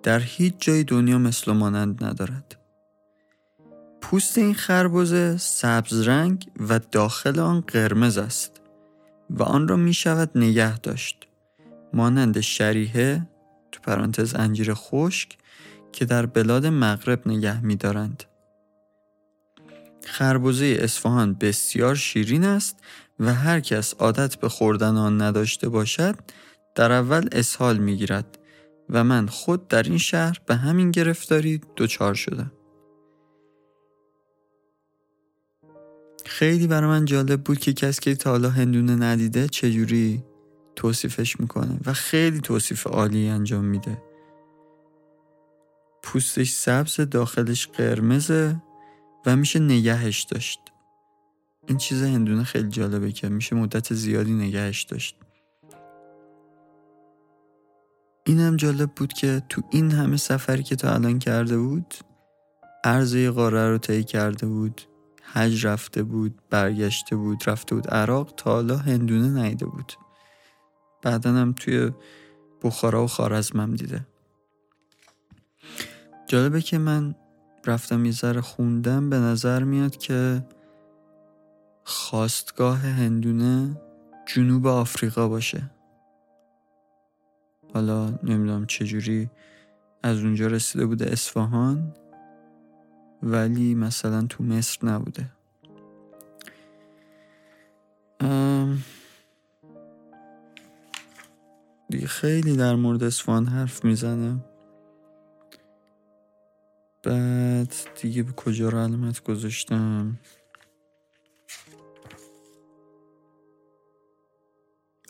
[0.02, 2.55] در هیچ جای دنیا مثل مانند ندارد.
[4.10, 8.60] پوست این خربزه سبز رنگ و داخل آن قرمز است
[9.30, 11.26] و آن را می شود نگه داشت
[11.92, 13.26] مانند شریحه
[13.72, 15.38] تو پرانتز انجیر خشک
[15.92, 18.24] که در بلاد مغرب نگه می دارند.
[20.04, 22.76] خربزه اصفهان بسیار شیرین است
[23.20, 26.16] و هر کس عادت به خوردن آن نداشته باشد
[26.74, 28.38] در اول اسهال می گیرد
[28.90, 32.52] و من خود در این شهر به همین گرفتاری دچار شدم.
[36.36, 40.24] خیلی برای من جالب بود که کسی که تا حالا هندونه ندیده چجوری
[40.76, 44.02] توصیفش می‌کنه و خیلی توصیف عالی انجام میده.
[46.02, 48.62] پوستش سبز داخلش قرمزه
[49.26, 50.60] و میشه نگهش داشت.
[51.66, 55.16] این چیز هندونه خیلی جالبه که میشه مدت زیادی نگهش داشت.
[58.26, 61.94] این هم جالب بود که تو این همه سفری که تا الان کرده بود
[62.84, 64.95] عرضه قاره رو طی کرده بود.
[65.32, 69.92] حج رفته بود برگشته بود رفته بود عراق تا حالا هندونه نیده بود.
[71.02, 71.90] بعدا هم توی
[72.62, 74.06] بخارا و خارزمم دیده.
[76.26, 77.14] جالبه که من
[77.66, 80.46] رفتم یه ذره خوندم به نظر میاد که
[81.84, 83.80] خواستگاه هندونه
[84.26, 85.70] جنوب آفریقا باشه.
[87.74, 89.30] حالا نمی‌دونم چجوری
[90.02, 91.94] از اونجا رسیده بوده اصفهان.
[93.22, 95.30] ولی مثلا تو مصر نبوده.
[101.88, 104.44] دیگه خیلی در مورد اصفهان حرف می‌زنه.
[107.02, 110.18] بعد دیگه به کجا رو علامت گذاشتم؟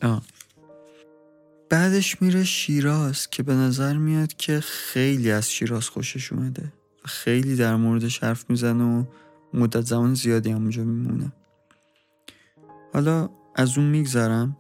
[0.03, 0.23] آه.
[1.69, 6.73] بعدش میره شیراز که به نظر میاد که خیلی از شیراز خوشش اومده.
[7.07, 9.05] خیلی در موردش حرف می‌زنه و
[9.55, 11.33] مدت زمان زیادی هم اونجا میمونه.
[12.93, 14.57] حالا از اون میگذرم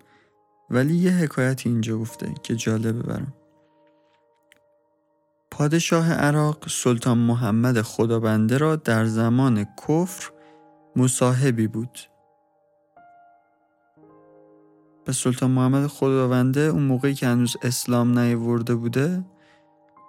[0.70, 3.32] ولی یه حکایتی اینجا گفته که جالبه برم
[5.50, 10.30] پادشاه عراق سلطان محمد خدابنده را در زمان کفر
[10.96, 11.98] مصاحبی بود.
[15.04, 19.24] به سلطان محمد خدابنده اون موقعی که هنوز اسلام نیورده بوده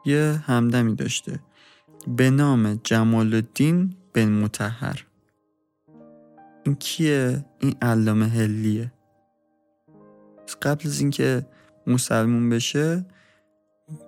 [0.06, 1.40] یه همدمی داشته.
[2.08, 5.06] به نام جمال الدین بن متحر
[6.64, 8.94] این کیه؟ این علامه هلیه
[10.62, 11.46] قبل از اینکه
[11.88, 13.06] مسلمون بشه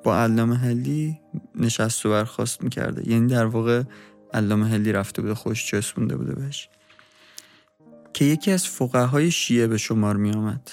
[0.04, 1.20] با علامه هلی
[1.56, 3.84] نشست و برخواست می‌کرده یعنی در واقع
[4.34, 6.70] علامه هلی رفته بوده خوش چسبونده بوده بهش
[8.14, 10.72] که یکی از فقهای شیعه به شمار می آمد.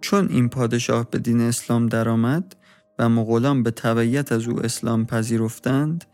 [0.00, 2.56] چون این پادشاه به دین اسلام درآمد
[2.98, 6.04] و مغولان به تبعیت از او اسلام پذیرفتند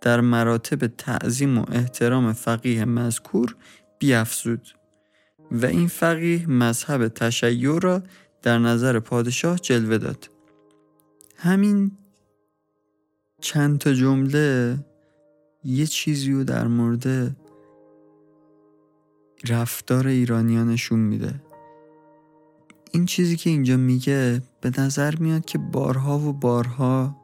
[0.00, 3.56] در مراتب تعظیم و احترام فقیه مذکور
[3.98, 4.68] بیافزود
[5.50, 8.02] و این فقیه مذهب تشیع را
[8.42, 10.30] در نظر پادشاه جلوه داد.
[11.36, 11.92] همین
[13.40, 14.78] چند تا جمله
[15.64, 17.36] یه چیزی رو در مورد
[19.48, 21.34] رفتار ایرانیانشون میده.
[22.94, 27.16] این چیزی که اینجا میگه به نظر میاد که بارها و بارها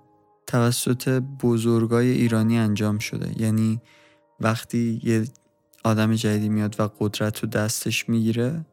[0.46, 1.08] توسط
[1.42, 3.42] بزرگای ایرانی انجام شده.
[3.42, 3.80] یعنی
[4.40, 5.24] وقتی یه
[5.84, 8.66] آدم جدیدی میاد و قدرت رو دستش می‌گیره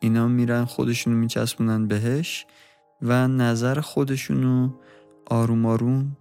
[0.00, 2.46] اینا میرن خودشونو میچسبونن بهش
[3.02, 4.70] و نظر خودشونو
[5.26, 6.16] آروم آروم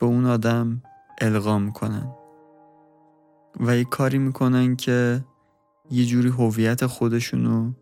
[0.00, 0.82] به اون آدم
[1.20, 2.12] القا می‌کنن.
[3.60, 5.24] و یه کاری می‌کنن که
[5.90, 7.72] یه جوری هویت خودشونو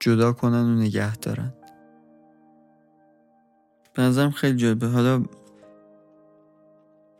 [0.00, 1.52] جدا کنن و نگه دارن.
[3.94, 4.86] به نظرم خیلی جالبه.
[4.86, 5.22] حالا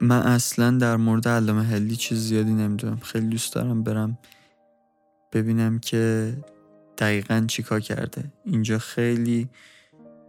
[0.00, 2.96] من اصلا در مورد علامه هلی چیز زیادی نمی‌دونم.
[2.96, 4.18] خیلی دوست دارم برم
[5.32, 6.34] ببینم که
[6.98, 8.24] دقیقا چیکار کرده.
[8.44, 9.48] اینجا خیلی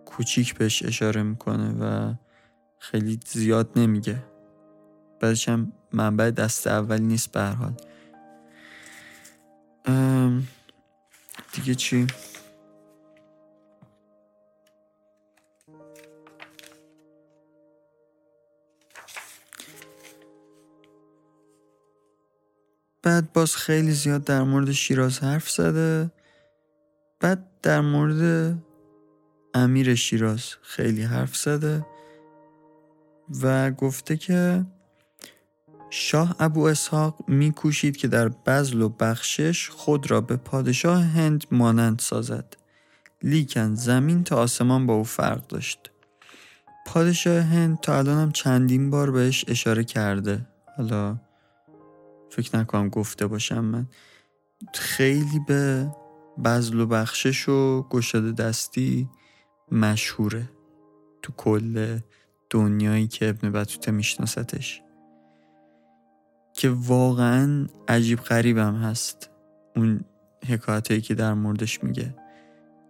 [0.05, 2.13] کوچیک بهش اشاره می‌کنه و
[2.79, 4.23] خیلی زیاد نمیگه.
[5.19, 7.73] بعدش هم منبع دست اولی نیست به حال.
[11.53, 12.07] دیگه چی؟
[23.09, 26.11] بعد باز خیلی زیاد در مورد شیراز حرف زده.
[27.19, 28.57] بعد در مورد
[29.53, 31.85] امیر شیراز خیلی حرف زده
[33.41, 34.65] و گفته که
[35.89, 41.99] شاه ابو اسحاق میکوشید که در بزل و بخشش خود را به پادشاه هند مانند
[41.99, 42.57] سازد.
[43.23, 45.91] لیکن زمین تا آسمان با او فرق داشت.
[46.85, 50.47] پادشاه هند تا الان هم چندین بار بهش اشاره کرده.
[50.77, 51.17] حالا
[52.29, 53.87] فکر نکنم گفته باشم من.
[54.73, 55.91] خیلی به
[56.45, 59.09] بزل و بخشش و گشاده دستی
[59.71, 60.49] مشهوره
[61.21, 61.99] تو کل
[62.49, 64.81] دنیایی که ابن بطوته میشناستش.
[66.53, 69.29] که واقعا عجیب غریبم هست
[69.75, 70.05] اون
[70.47, 72.15] حکایتایی که در موردش میگه.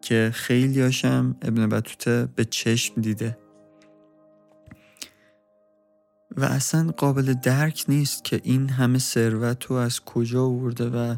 [0.01, 3.37] که خیلی هاشم ابن بطوته به چشم دیده.
[6.39, 11.15] و اصلا قابل درک نیست که این همه ثروت رو از کجا آورده و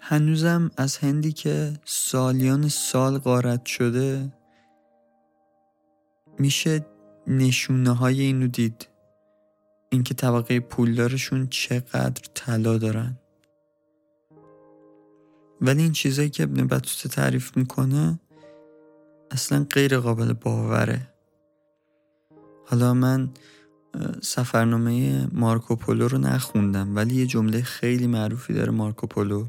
[0.00, 4.32] هنوزم از هندی که سالیان سال غارت شده
[6.38, 6.86] میشه
[7.26, 8.88] نشونه های اینو دید.
[9.90, 13.18] اینکه طبقه پولدارشون چقدر طلا دارن.
[15.60, 18.20] ولی این چیزایی که ابن بطوته تعریف می‌کنه
[19.30, 21.00] اصلا غیر قابل باوره.
[22.66, 23.30] حالا من
[24.22, 29.46] سفرنامه مارکوپولو رو نخوندم ولی یه جمله خیلی معروفی داره مارکوپولو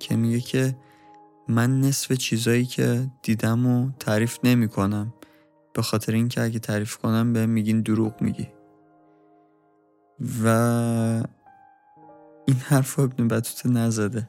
[0.00, 0.76] که میگه که
[1.48, 5.14] من نصف چیزایی که دیدم و تعریف نمی کنم
[5.74, 8.48] به خاطر اینکه اگه تعریف کنم به میگین دروغ میگی.
[10.44, 10.48] و
[12.46, 14.28] این حرف ابن بطوته نزده.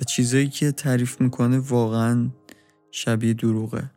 [0.00, 2.30] و چیزایی که تعریف می‌کنه واقعا
[2.90, 3.90] شبیه دروغه.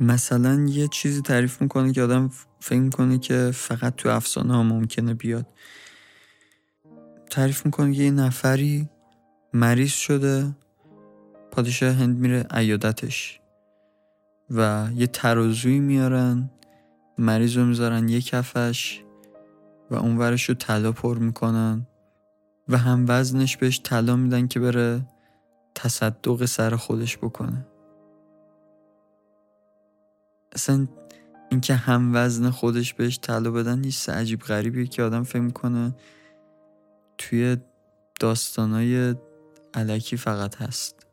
[0.00, 5.14] مثلا یه چیزی تعریف می‌کنه که آدم فکر می‌کنه که فقط تو افسانه ها ممکنه
[5.14, 5.46] بیاد.
[7.30, 8.88] تعریف می‌کنه که یه نفری
[9.54, 10.56] مریض شده
[11.50, 13.40] پادشاه هند میره عیادتش
[14.50, 16.50] و یه ترازوی میارن
[17.18, 19.02] مریض رو می‌ذارن یه کفش
[19.90, 21.86] و اون ورش رو طلا پر می‌کنن
[22.68, 25.06] و هم وزنش بهش طلا میدن که بره
[25.74, 27.66] تصدق سر خودش بکنه.
[30.52, 30.88] اصلا
[31.50, 35.94] اینکه هم وزن خودش بهش طلا بدن نیست عجیب غریبیه که آدم فکر می‌کنه
[37.18, 37.56] توی
[38.20, 39.14] داستانای
[39.74, 41.06] علکی فقط هست.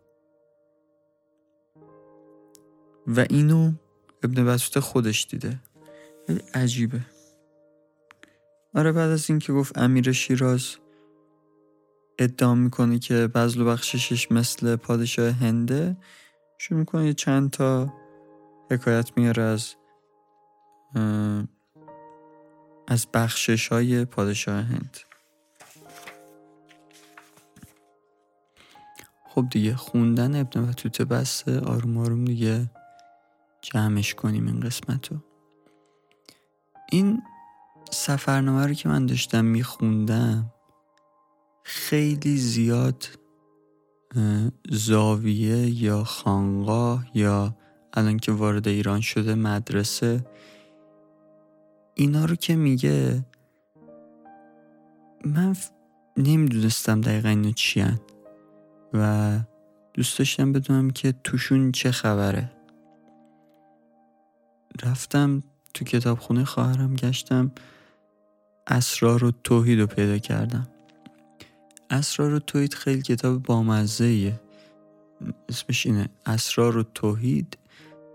[3.07, 3.71] و اینو
[4.23, 5.59] ابن بسوط خودش دیده.
[6.53, 6.99] عجیبه.
[8.75, 10.75] آره بعد از اینکه گفت امیر شیراز
[12.19, 15.97] ادعا می‌کنه که بزل و بخششش مثل پادشاه هنده
[16.57, 17.93] شروع می‌کنه چند تا
[18.71, 19.75] حکایت میاره از
[22.87, 24.97] از بخشش های پادشاه هند.
[29.29, 32.69] خب دیگه خوندن ابن بطوته بسته آروم آروم دیگه
[33.61, 35.17] جمعش کنیم این قسمت رو
[36.91, 37.21] این
[37.91, 40.53] سفرنامه رو که من داشتم میخوندم
[41.63, 43.05] خیلی زیاد
[44.69, 47.55] زاویه یا خانقاه یا
[47.93, 50.25] الان که وارد ایران شده مدرسه
[51.93, 53.25] اینا رو که میگه
[55.25, 55.55] من
[56.17, 57.99] نمی‌دونستم دقیقا اینو چیان
[58.93, 59.39] و
[59.93, 62.51] دوست داشتم بدونم که توشون چه خبره.
[64.83, 67.51] رفتم تو کتابخونه خواهرم گشتم
[68.67, 70.67] اسرار و توحید رو پیدا کردم.
[71.89, 74.39] اسرار و توحید خیلی کتاب بامزه
[75.49, 77.57] اسمش اینه اسرار و توحید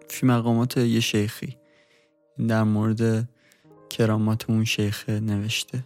[0.09, 1.57] فی مقامات یه شیخی.
[2.49, 3.29] در مورد
[3.91, 5.85] کرامات اون شیخه نوشته.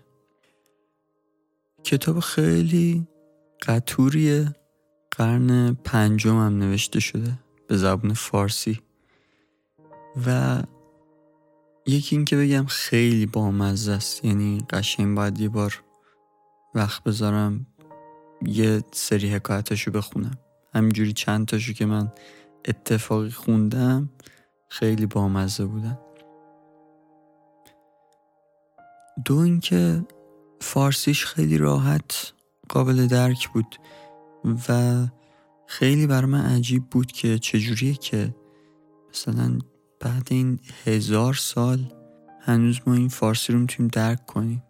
[1.84, 3.08] کتاب خیلی
[3.66, 4.54] قطوریه.
[5.10, 7.32] قرن پنجم هم نوشته شده
[7.66, 8.80] به زبان فارسی.
[10.26, 10.62] و
[11.86, 14.24] یکی این که بگم خیلی بامزه است.
[14.24, 15.82] یعنی قشنگ باید یه بار
[16.74, 17.66] وقت بذارم
[18.42, 20.38] یه سری حکایتشو بخونم.
[20.74, 22.12] همینجوری چند تاشو که من
[22.68, 24.10] اتفاقی خوندم
[24.68, 25.98] خیلی بامزه بودن.
[29.24, 30.04] دو اینکه
[30.60, 32.32] فارسیش خیلی راحت
[32.68, 33.76] قابل درک بود
[34.68, 35.06] و
[35.66, 38.34] خیلی بر من عجیب بود که چجوریه که
[39.10, 39.58] مثلا
[40.00, 41.92] بعد این هزار سال
[42.40, 44.62] هنوز ما این فارسی رو می‌تونیم درک کنیم.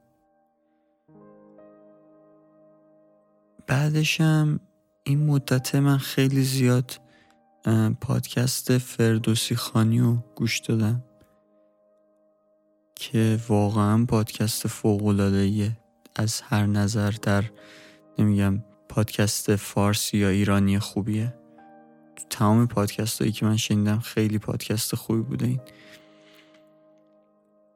[3.67, 4.61] بعدشم
[5.03, 7.01] این مدت من خیلی زیاد
[8.01, 11.05] پادکست فردوسی خانی رو گوش دادم
[12.95, 15.03] که واقعا پادکست فوق
[16.17, 17.45] از هر نظر در
[18.19, 21.35] نمیگم پادکست فارسی یا ایرانی خوبیه.
[22.17, 25.61] تو تمام پادکست هایی که من شنیدم خیلی پادکست خوبی بوده این.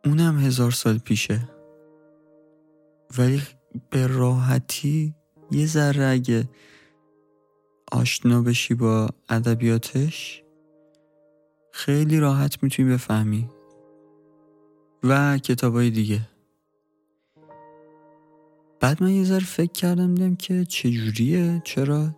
[0.05, 1.49] اونم هزار سال پیشه.
[3.19, 3.43] ولی
[3.91, 5.15] به راحتی
[5.51, 6.49] یه ذره اگه
[7.93, 10.43] آشنا بشی با ادبیاتش
[11.73, 13.49] خیلی راحت می‌تونی بفهمی.
[15.05, 16.21] و کتابای دیگه.
[18.81, 22.09] بعد من یه ذره فکر کردم دیدم که چجوریه چرا؟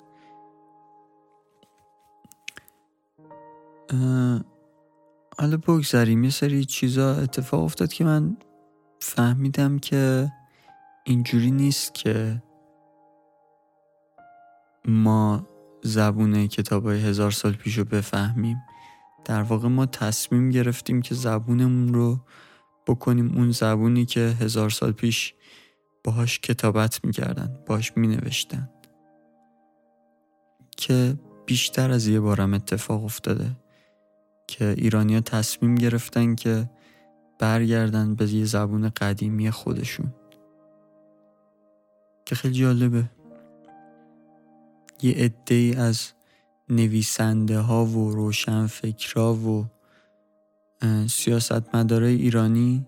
[5.38, 8.36] حالا بگذاریم یه سری چیزا اتفاق افتاد که من
[9.00, 10.32] فهمیدم که
[11.04, 12.42] اینجوری نیست که
[14.84, 15.53] ما
[15.84, 18.56] زبون کتاب های هزار سال پیش رو بفهمیم.
[19.24, 22.20] در واقع ما تصمیم گرفتیم که زبونمون رو
[22.86, 25.34] بکنیم اون زبونی که هزار سال پیش
[26.04, 28.70] باهاش کتابت می‌کردن باهاش مینوشتن.
[30.76, 31.14] که
[31.46, 33.50] بیشتر از یه بارم اتفاق افتاده
[34.46, 36.70] که ایرانیا تصمیم گرفتن که
[37.38, 40.14] برگردن به یه زبون قدیمی خودشون.
[42.26, 43.04] که خیلی جالبه.
[45.02, 46.12] یه عده از
[46.68, 49.66] نویسنده ها و روشن فکرها و
[51.06, 52.86] سیاستمدارای ایرانی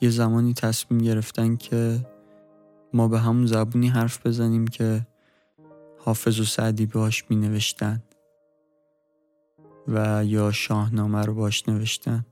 [0.00, 2.06] یه زمانی تصمیم گرفتن که
[2.92, 5.06] ما به همون زبونی حرف بزنیم که
[5.98, 8.02] حافظ و سعدی باش می نوشتن
[9.88, 12.26] و یا شاهنامه رو باش نوشتن.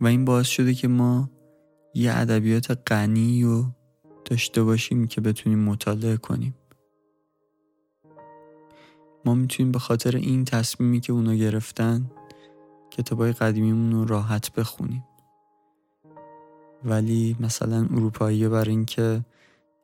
[0.00, 1.30] و این باعث شده که ما
[1.94, 3.64] یه ادبیات غنی و
[4.24, 6.54] داشته باشیم که بتونیم مطالعه کنیم.
[9.26, 12.10] ما می‌تونیم به خاطر این تصمیمی که اونا گرفتن
[12.90, 15.04] کتابای قدیمیمون رو راحت بخونیم.
[16.84, 19.24] ولی مثلا اروپایی برای اینکه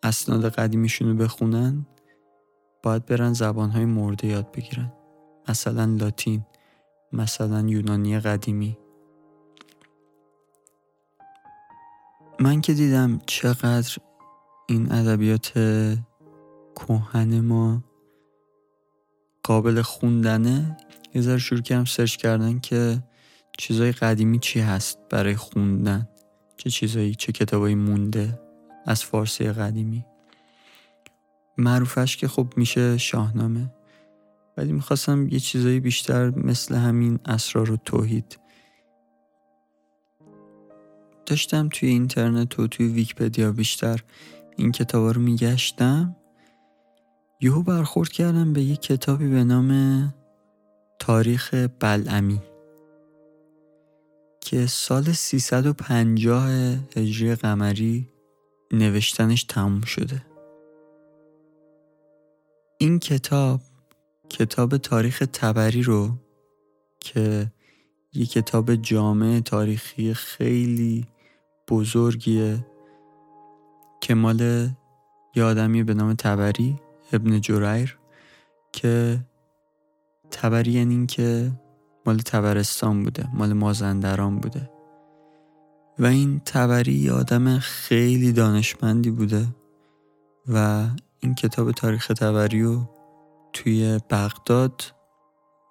[0.03, 1.87] اسناد قدیمیشون رو بخونن
[2.83, 4.93] باید برن زبانهای مرده یاد بگیرن.
[5.49, 6.47] مثلا لاتین
[7.13, 8.79] مثلا یونانی قدیمی.
[12.41, 13.97] من که دیدم چقدر
[14.67, 15.53] این ادبیات
[16.77, 17.83] کهن ما
[19.43, 20.77] قابل خوندنه
[21.15, 23.03] یه ذره شروع کردم سرچ کردن که
[23.59, 26.09] چیزای قدیمی چی هست برای خوندن
[26.57, 28.41] چه چیزایی چه کتابایی مونده
[28.87, 30.05] از فارسی قدیمی.
[31.59, 33.75] معروفش که خب میشه شاهنامه
[34.57, 38.39] ولی می‌خواستم یه چیزایی بیشتر مثل همین اسرار و توحید.
[41.27, 44.01] داشتم توی اینترنت و توی ویکپدیا بیشتر
[44.57, 46.17] این کتابا رو میگشتم.
[47.43, 50.15] یهو برخورد کردم به یه کتابی به نام
[50.99, 52.41] تاریخ بلعمی
[54.41, 56.49] که سال 350
[56.97, 58.09] هجری قمری
[58.73, 60.23] نوشتنش تموم شده.
[62.79, 63.61] این کتاب
[64.29, 66.11] کتاب تاریخ تبری رو
[67.01, 67.53] که
[68.13, 71.07] یه کتاب جامع تاریخی خیلی
[71.69, 72.67] بزرگیه
[74.01, 74.69] که مال
[75.35, 76.81] یه آدمی به نام تبری.
[77.13, 77.99] ابن جریر
[78.73, 79.21] که
[80.31, 81.53] تبری یعنی این که
[82.07, 84.71] مال تبرستان بوده مال مازندران بوده.
[85.99, 89.47] و این تبری آدم خیلی دانشمندی بوده
[90.49, 90.87] و
[91.21, 92.89] این کتاب تاریخ تبری رو
[93.53, 94.83] توی بغداد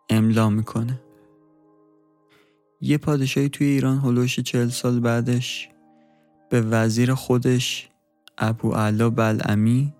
[0.09, 1.01] املا می‌کنه.
[2.81, 5.69] یه پادشاهی توی ایران هلوش چهل سال بعدش
[6.49, 7.89] به وزیر خودش
[8.37, 9.93] ابو علا بلعمی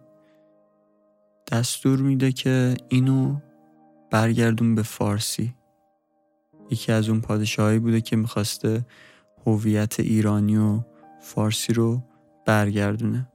[1.52, 3.36] دستور میده که اینو
[4.12, 5.56] برگردون به فارسی.
[6.70, 8.86] یکی از اون پادشاهایی بوده که می‌خواسته
[9.46, 10.80] هویت ایرانی و
[11.22, 12.04] فارسی رو
[12.46, 13.28] برگردونه.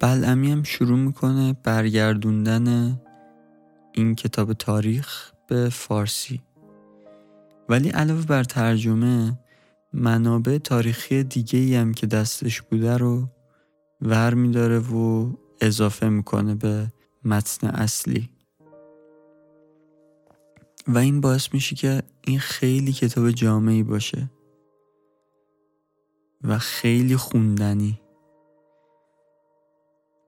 [0.00, 3.00] بلعمی هم شروع می‌کنه برگردوندن
[3.92, 6.42] این کتاب تاریخ به فارسی.
[7.68, 9.38] ولی علاوه بر ترجمه
[9.92, 13.28] منابع تاریخی دیگه ای هم که دستش بوده رو
[14.00, 16.92] ور میداره و اضافه می‌کنه به
[17.24, 18.30] متن اصلی.
[20.88, 24.30] و این باعث میشه که این خیلی کتاب جامعی باشه.
[26.44, 28.00] و خیلی خوندنی.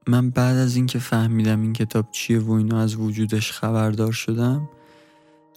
[0.07, 4.69] من بعد از اینکه فهمیدم این کتاب چیه و اینا از وجودش خبردار شدم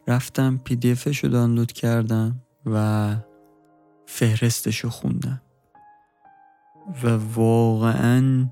[0.08, 3.16] رفتم پی دی رو دانلود کردم و
[4.06, 5.42] فهرستش رو خوندم.
[7.04, 8.50] و واقعا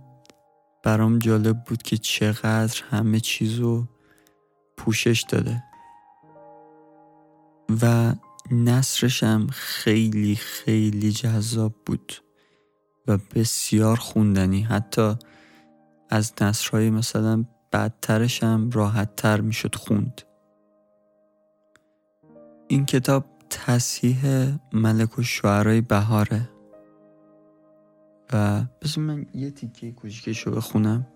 [0.84, 3.88] برام جالب بود که چقدر همه چیزو
[4.78, 5.64] پوشش داده.
[7.82, 8.14] و
[8.52, 12.14] نصرش هم خیلی خیلی جذاب بود
[13.08, 14.62] و بسیار خوندنی.
[14.62, 15.16] حتی
[16.10, 20.22] از نصرهای مثلا بدترش هم راحت تر می‌شد خوند.
[22.68, 24.18] این کتاب تصحیح
[24.74, 26.50] ملک و شعرهای بهاره.
[28.34, 31.08] و بذار من یه تیکه کوچیکش رو بخونم.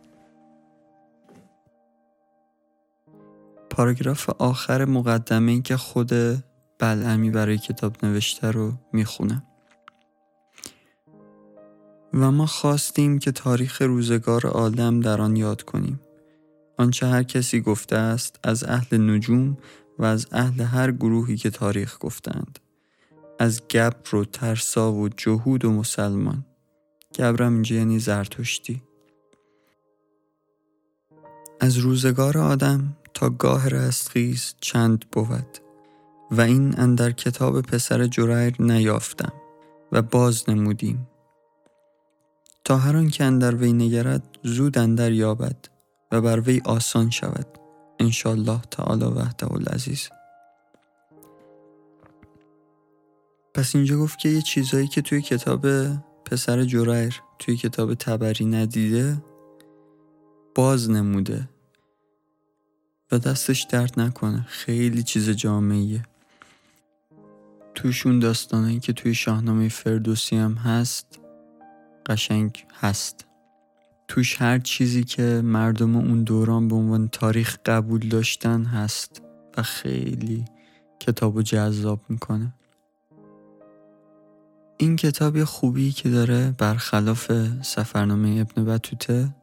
[3.70, 6.12] پاراگراف آخر مقدمه ای که خود
[6.80, 9.44] بلعمی برای کتاب نوشته رو می‌خونم
[12.14, 16.00] و ما خواستیم که تاریخ روزگار آدم در آن یاد کنیم.
[16.78, 19.58] آنچه هر کسی گفته است از اهل نجوم
[20.00, 22.60] و از اهل هر گروهی که تاریخ گفتند.
[23.40, 26.46] از گبر و ترسا و جهود و مسلمان.
[27.16, 28.82] گبرم اینجا یعنی زرتشتی.
[31.60, 35.58] از روزگار آدم تا گاه رستخیز چند بود
[36.32, 39.34] و این اندر کتاب پسر جریر نیافتم
[39.92, 41.08] و باز نمودیم.
[42.64, 45.58] تا هر آن که اندر وی نگرد زود اندر یابد
[46.12, 47.48] و بر وی آسان شود
[48.00, 50.10] انشالله تعالی وحده العزیز.
[53.54, 55.66] پس اینجا گفت که یه چیزایی که توی کتاب
[56.32, 59.24] پسر جریر توی کتاب تبری ندیده
[60.56, 61.50] باز نموده.
[63.12, 64.46] و دستش درد نکنه.
[64.48, 66.04] خیلی چیز جامعیه.
[67.76, 71.20] توشون داستانایی که توی شاهنامه فردوسی هم هست
[72.06, 73.28] قشنگ هست.
[74.08, 79.22] توش هر چیزی که مردم اون دوران به عنوان تاریخ قبول داشتن هست
[79.58, 80.46] و خیلی
[81.00, 82.54] کتاب و جذاب می‌کنه.
[84.82, 89.36] این کتاب خوبی که داره برخلاف سفرنامه ابن بطوته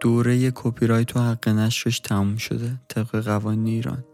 [0.00, 4.04] دوره کپی رایت و حق نشرش تموم شده طبق قوانین ایران.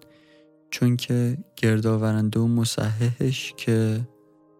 [0.71, 4.01] چون که گردآورنده و مصححش که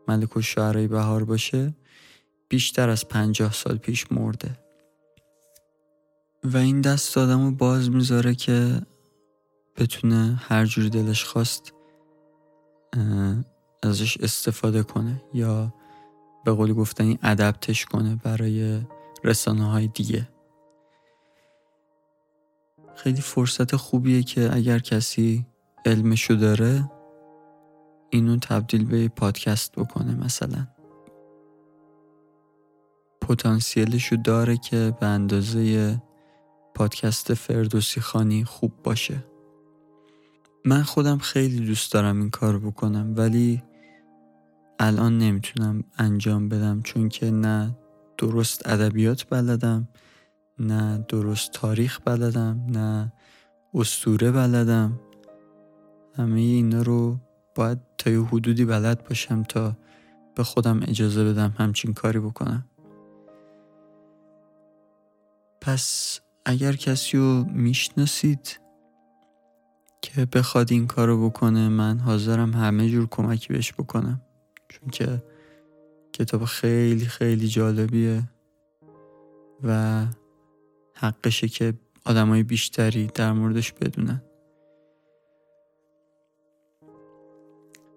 [0.09, 1.75] ملک و شعرهای بهار باشه
[2.49, 4.59] بیشتر از پنجاه سال پیش مرده.
[6.45, 8.83] و این دست آدم رو باز می‌ذاره که
[9.77, 11.73] بتونه هر جوری دلش خواست
[13.85, 15.75] ازش استفاده کنه یا
[16.45, 18.81] به قول گفتنی ادپتش کنه برای
[19.25, 20.29] رسانه های دیگه.
[22.95, 25.47] خیلی فرصت خوبیه که اگر کسی
[25.87, 26.91] علمشو داره
[28.11, 30.67] اینو تبدیل به پادکست بکنه مثلا.
[33.21, 36.03] پتانسیلشو داره که به اندازه
[36.75, 39.25] پادکست فردوسی خانی خوب باشه.
[40.65, 43.63] من خودم خیلی دوست دارم این کار بکنم ولی
[44.79, 47.77] الان نمی‌تونم انجام بدم چون که نه
[48.19, 49.89] درست ادبیات بلدم
[50.59, 53.13] نه درست تاریخ بلدم نه
[53.75, 55.01] استوره بلدم.
[56.17, 57.19] همه اینا رو
[57.55, 59.77] باید تا یه حدودی بلد باشم تا
[60.35, 62.65] به خودم اجازه بدم همچین کاری بکنم.
[65.61, 68.61] پس اگر کسی رو می‌شناسید
[70.03, 74.21] که بخواد این کارو بکنه من حاضرم همه جور کمکی بهش بکنم.
[74.93, 75.23] که
[76.13, 78.23] کتاب خیلی خیلی جالبیه
[79.63, 80.05] و
[80.95, 81.75] حقشه که
[82.05, 84.23] آدمای بیشتری در موردش بدونن.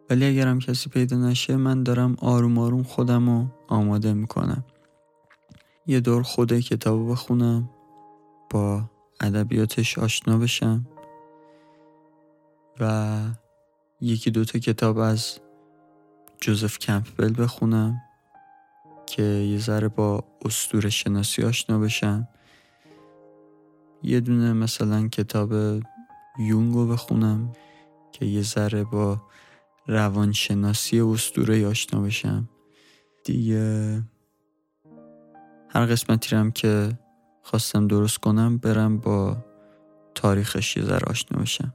[0.09, 4.65] ولی اگرم کسی پیدا نشه من دارم آروم آروم خودم رو آماده می‌کنم.
[5.87, 7.69] یه دور خود کتاب بخونم
[8.49, 10.87] با ادبیاتش آشنا بشم
[12.79, 13.19] و
[14.01, 15.39] یکی دوتا کتاب از
[16.41, 18.01] جوزف کمپبل بخونم
[19.05, 22.27] که یه ذره با استور شناسی آشنا بشم.
[24.03, 25.53] یه دونه مثلا کتاب
[26.39, 27.53] یونگو بخونم
[28.11, 29.21] که یه ذره با
[29.87, 32.49] روانشناسی استوره آشنا بشم.
[33.23, 34.03] دیگه
[35.69, 36.99] هر قسمتی رم که
[37.41, 39.37] خواستم درست کنم برم با
[40.15, 41.73] تاریخش یه ذره آشنا بشم.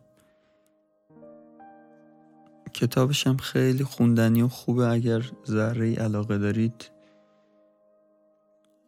[2.75, 4.89] کتابشم خیلی خوندنی و خوبه.
[4.89, 6.91] اگر ذره علاقه دارید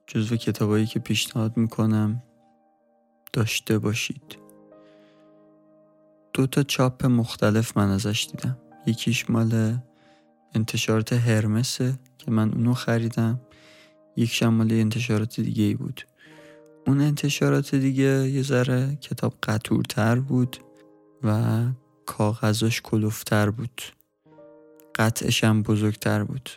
[0.06, 2.22] جزو کتابایی که پیشنهاد می‌کنم
[3.32, 4.38] داشته باشید.
[6.32, 8.58] دو تا چاپ مختلف من ازش دیدم.
[8.86, 9.78] یکیش مال
[10.54, 13.40] انتشارات هرمسه که من اونو خریدم.
[14.16, 16.00] یک مال انتشارات دیگه ای بود.
[16.86, 20.56] اون انتشارات دیگه یه ذره کتاب قطورتر بود
[21.22, 21.62] و
[22.06, 23.82] کاغذش کلوفتر بود.
[24.94, 26.50] قطعش هم بزرگتر بود.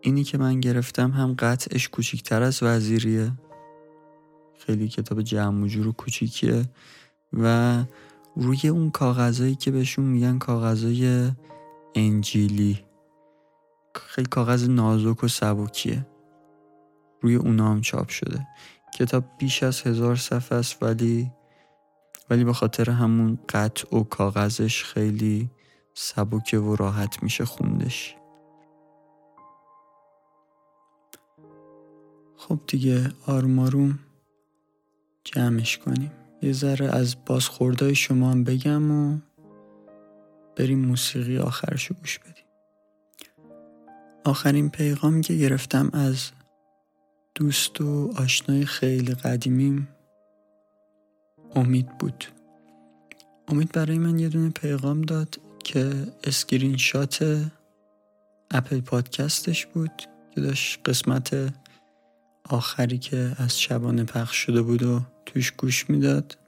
[0.00, 3.32] اینی که من گرفتم هم قطعش کوچیکتر از وزیریه.
[4.58, 6.64] خیلی کتاب جمع و و کوچیکیه
[7.32, 7.84] و
[8.36, 11.30] روی اون کاغذایی که بهشون میگن کاغذای
[11.94, 12.84] انجیلی.
[13.94, 16.06] خیلی کاغذ نازک و سبکیه.
[17.20, 18.46] روی اونا هم چاپ شده.
[18.98, 21.30] کتاب بیش از هزار صفحه است ولی
[22.30, 25.50] ولی به خاطر همون قطع و کاغذش خیلی
[25.94, 28.16] سبکه و راحت میشه خوندش.
[32.36, 33.98] خب دیگه آروم
[35.24, 36.12] جمعش کنیم.
[36.42, 39.18] یه ذره از بازخوردهای شما هم بگم و
[40.56, 42.44] بریم موسیقی آخرشو گوش بدیم.
[44.24, 46.30] آخرین پیغامی که گرفتم از
[47.34, 49.88] دوست و آشنای خیلی قدیمیم
[51.54, 52.24] امید بود.
[53.48, 55.92] امید برای من یه دونه پیغام داد که
[56.24, 57.44] screenshot Apple
[58.50, 59.90] Podcast ش بود
[60.34, 61.54] که داشت قسمت
[62.44, 66.38] آخری که از شبانه پخش شده بود و توش گوش می‌داد.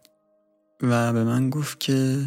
[0.82, 2.26] و به من گفت که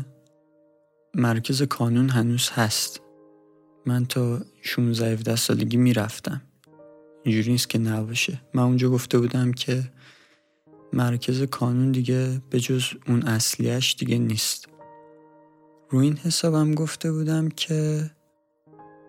[1.15, 3.01] مرکز کانون هنوز هست.
[3.86, 6.41] من تا 16 17 سالگی می‌رفتم.
[7.24, 8.41] اینجوری نیست که نباشه.
[8.53, 9.84] من اونجا گفته بودم که
[10.93, 14.67] مرکز کانون دیگه به جز اون اصلیش دیگه نیست.
[15.89, 18.11] رو این حسابم گفته بودم که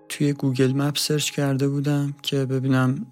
[0.09, 3.07] توی Google Map search کرده بودم که ببینم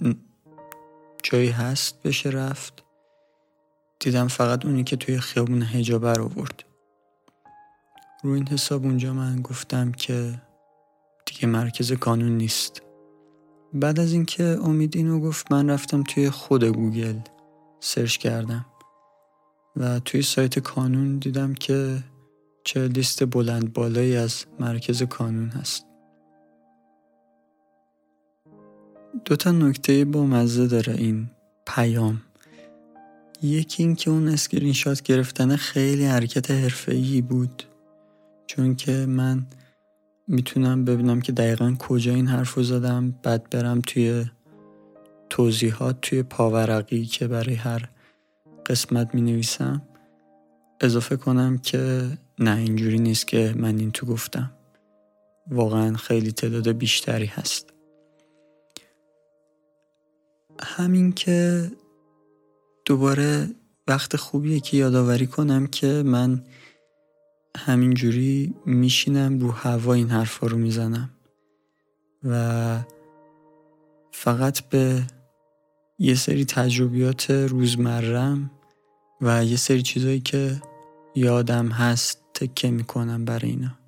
[1.23, 2.83] جایی هست بشه رفت.
[4.01, 6.65] دیدم فقط اونی که توی خیابون حجاب رو آورد.
[8.23, 10.43] رو این حساب اونجا من گفتم که
[11.27, 12.83] دیگه مرکز کانون نیست.
[13.73, 17.19] بعد از اینکه امید اینو گفت من رفتم توی خود گوگل.
[17.81, 18.67] search کردم.
[19.77, 21.99] و توی سایت کانون دیدم که
[22.65, 25.87] چه لیست بلند بالایی از مرکز کانون هست.
[29.25, 31.31] دو تا نکته با مزه داره این
[31.67, 32.23] پیام.
[33.43, 37.63] یکی این که اون اسکرین شات گرفتن خیلی حرکت حرفه‌ای بود.
[38.47, 39.47] چون که من
[40.29, 44.25] می‌تونم ببینم که دقیقا کجا این حرف رو زدم بعد برم توی
[45.31, 47.89] توضیحات توی پاورقی که برای هر
[48.67, 49.83] قسمت می نویسم
[50.81, 52.09] اضافه کنم که
[52.39, 54.51] نه اینجوری نیست که من این تو گفتم.
[55.51, 57.73] واقعا خیلی تعداد بیشتری هست.
[60.63, 61.71] همین که
[62.85, 63.49] دوباره
[63.89, 66.45] وقت خوبیه که یادآوری کنم که من
[67.57, 71.11] همینجوری میشینم رو هوا این حرفا رو می‌زنم
[72.25, 72.81] و
[74.13, 75.03] فقط به
[76.03, 78.51] یه سری تجربیات روزمرم
[79.21, 80.63] و یه سری چیزایی که
[81.15, 83.79] یادم هست تکه می‌کنم برای اینا.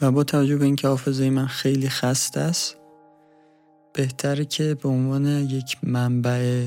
[0.00, 2.76] و با توجه به اینکه حافظه من خیلی خسته است
[3.94, 6.66] بهتره که به عنوان یک منبع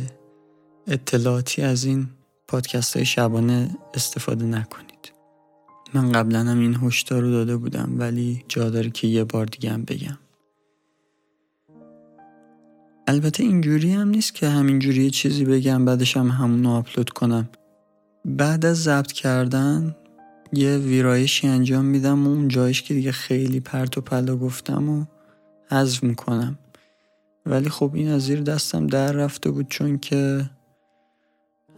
[0.88, 2.07] اطلاعاتی از این
[2.47, 5.11] پادکست های شبانه استفاده نکنید.
[5.93, 9.72] من قبلا هم این هشدار رو داده بودم ولی جا داره که یه بار دیگه
[9.72, 10.17] هم بگم.
[13.10, 17.49] البته اینجوری هم نیست که همینجوری چیزی بگم بعدش هم همون رو آپلود کنم.
[18.26, 19.95] بعد از ضبط کردن
[20.53, 25.05] یه ویرایشی انجام میدم و اون جاهاییش که دیگه خیلی پرت و پلا گفتم و
[25.70, 26.60] حذف می‌کنم.
[27.45, 30.49] ولی خب این از زیر دستم در رفته بود چون که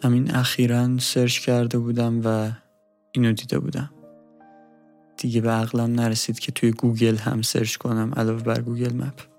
[0.03, 2.51] همین اخیرا search کرده بودم و
[3.11, 3.89] اینو دیده بودم.
[5.17, 9.30] دیگه به عقلم نرسید که توی گوگل هم search کنم علاوه بر Google Map.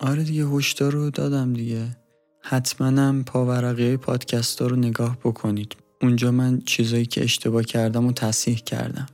[0.00, 1.96] آره دیگه هشدار رو دادم دیگه.
[2.40, 5.76] حتما هم پاورقی پادکست رو نگاه بکنید.
[6.02, 9.06] اونجا من چیزایی که اشتباه کردم و تصحیح کردم.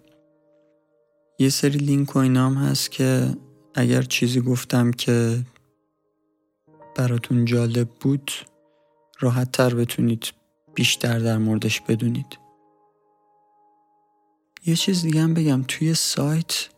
[1.39, 3.37] یه سری لینک و اینام هست که
[3.75, 5.45] اگر چیزی گفتم که
[6.97, 8.31] براتون جالب بود
[9.21, 10.33] راحت تر بتونید
[10.75, 12.39] بیشتر در موردش بدونید.
[14.67, 15.65] یه چیز دیگه هم بگم.
[15.69, 16.69] توی سایت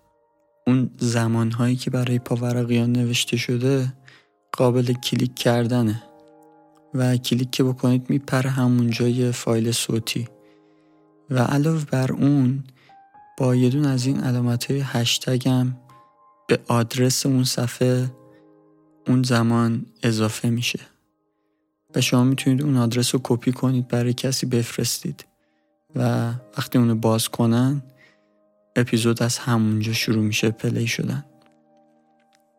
[0.66, 3.92] اون زمانهایی که برای پاورقیا نوشته شده
[4.52, 6.02] قابل کلیک کردنه.
[6.94, 10.28] و کلیک که بکنید میپره همون جای فایل صوتی.
[11.30, 12.64] و علاوه بر اون
[13.38, 15.76] با یه دونه از این علامت های هشتگ هم
[16.48, 18.10] به آدرس اون صفحه
[19.06, 20.80] اون زمان اضافه میشه.
[21.94, 25.26] و شما می‌تونید اون آدرس رو کپی کنید برای کسی بفرستید.
[25.96, 27.82] و وقتی اونو باز کنن
[28.76, 31.24] اپیزود از همونجا شروع میشه play شدن.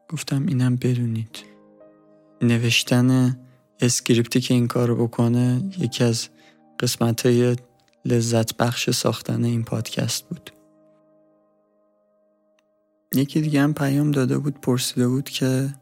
[0.10, 1.44] گفتم اینم بدونید.
[2.42, 3.40] نوشتن
[3.80, 6.28] script ی که این کار بکنه یکی از
[6.80, 7.56] قسمت های
[8.06, 10.52] لذت بخش ساختن این پادکست بود.
[13.14, 15.74] یکی دیگه هم پیام داده بود پرسیده بود که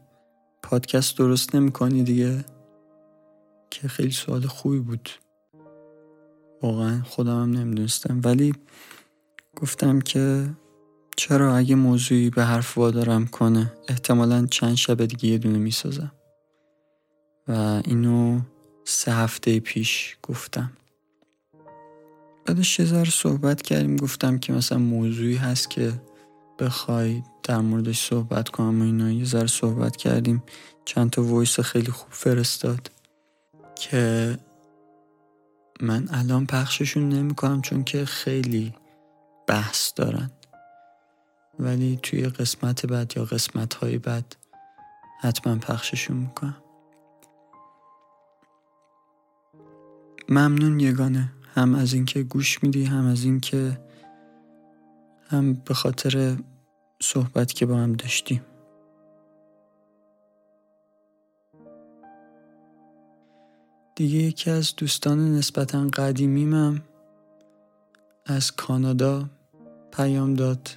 [0.62, 2.44] پادکست درست نمی کنی دیگه؟
[3.70, 5.10] که خیلی سوال خوبی بود.
[6.62, 8.20] واقعا خودم هم نمی‌دونستم.
[8.24, 8.54] ولی
[9.56, 10.48] گفتم که
[11.16, 16.12] چرا اگه موضوعی به حرف وادارم کنه احتمالا چند شب دیگه یه دونه می‌سازم.
[17.48, 18.40] و اینو
[18.84, 20.72] سه هفته پیش گفتم.
[22.46, 25.92] بعدش یه ذره صحبت کردیم گفتم که مثلا موضوعی هست که
[26.58, 29.10] بخوای در موردش صحبت کنم و اینا.
[29.10, 30.42] یه ذره صحبت کردیم.
[30.84, 32.90] چند تا وایس خیلی خوب فرستاد
[33.74, 34.38] که
[35.80, 38.74] من الان پخششون نمی کنم چون که خیلی
[39.46, 40.30] بحث دارن.
[41.58, 44.36] ولی توی قسمت بعد یا قسمت های بعد
[45.20, 46.56] حتما پخششون می‌کنم.
[50.28, 51.32] ممنون یگانه.
[51.54, 53.80] هم از اینکه گوش میدی هم از اینکه
[55.28, 56.36] هم به خاطر
[57.02, 58.42] صحبت که با هم داشتیم.
[63.94, 66.82] دیگه یکی از دوستان نسبتا قدیمیمم
[68.26, 69.28] از کانادا
[69.96, 70.68] پیام داد.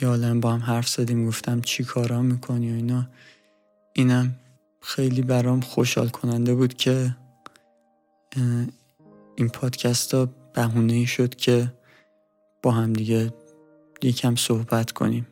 [0.00, 3.06] یا با هم حرف زدیم گفتم چی کارا می‌کنی و اینا.
[3.92, 4.34] اینم
[4.80, 7.16] خیلی برام خوشحال کننده بود که
[9.36, 11.72] این پادکست ها بهونه ای شد که
[12.62, 13.34] با هم دیگه
[14.02, 15.26] یکم صحبت کنیم.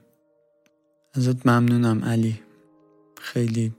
[1.15, 2.41] ازت ممنونم علی.
[3.21, 3.75] خیلی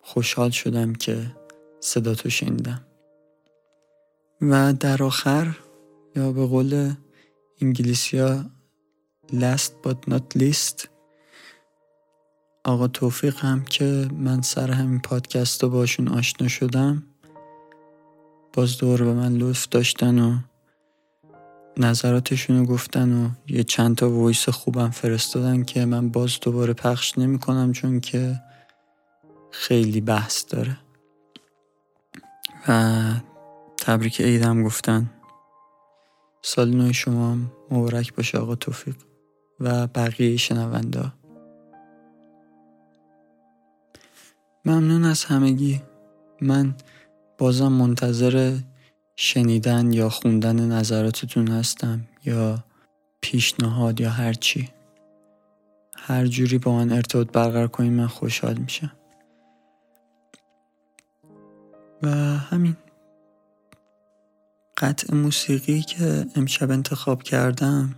[0.00, 1.36] خوشحال شدم که
[1.80, 2.82] صدا تو شنیدم.
[4.40, 5.56] و در آخر
[6.16, 6.94] یا به قول
[7.62, 8.44] انگلیسیا
[9.32, 10.88] last but not least.
[12.64, 17.02] آقا توفیق هم که من سر همین پادکست رو باشون آشنا شدم.
[18.52, 20.38] باز دور به من لطف داشتن و
[21.76, 27.18] نظراتشون رو گفتن و یه چند تا وایس خوبم فرستادن که من باز دوباره پخش
[27.18, 28.40] نمی کنم چون که
[29.50, 30.78] خیلی بحث داره.
[32.68, 33.00] و
[33.76, 35.10] تبریک عیدم گفتن.
[36.42, 37.36] سال نو شما
[37.70, 38.96] مبارک باشه آقا توفیق
[39.60, 41.12] و بقیه شنونده
[44.64, 45.82] ممنون از همگی.
[46.40, 46.74] من
[47.38, 48.58] بازم منتظر
[49.16, 52.64] شنیدن یا خوندن نظراتتون هستم یا
[53.20, 54.68] پیشنهاد یا هر چی.
[55.96, 58.92] هر جوری با من ارتباط برقرار کنید من خوشحال میشم.
[62.02, 62.76] و همین.
[64.82, 67.94] قطع موسیقی که امشب انتخاب کردم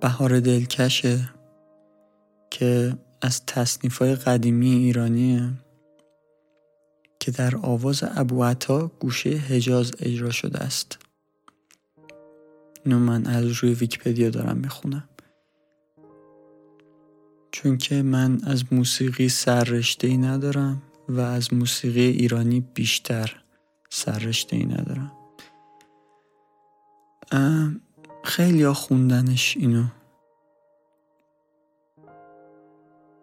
[0.00, 1.30] بهار دلکشه
[2.50, 5.50] که از تصنیف های قدیمی ایرانیه
[7.20, 10.98] که در آواز ابو عطا گوشه حجاز اجرا شده است.
[12.84, 15.08] اینو من از روی ویکپدیا دارم می‌خونم.
[17.50, 23.42] چون که من از موسیقی سررشته ای ندارم و از موسیقی ایرانی بیشتر
[23.90, 25.21] سررشته ای ندارم.
[28.24, 29.84] خیلی خوندنش اینو.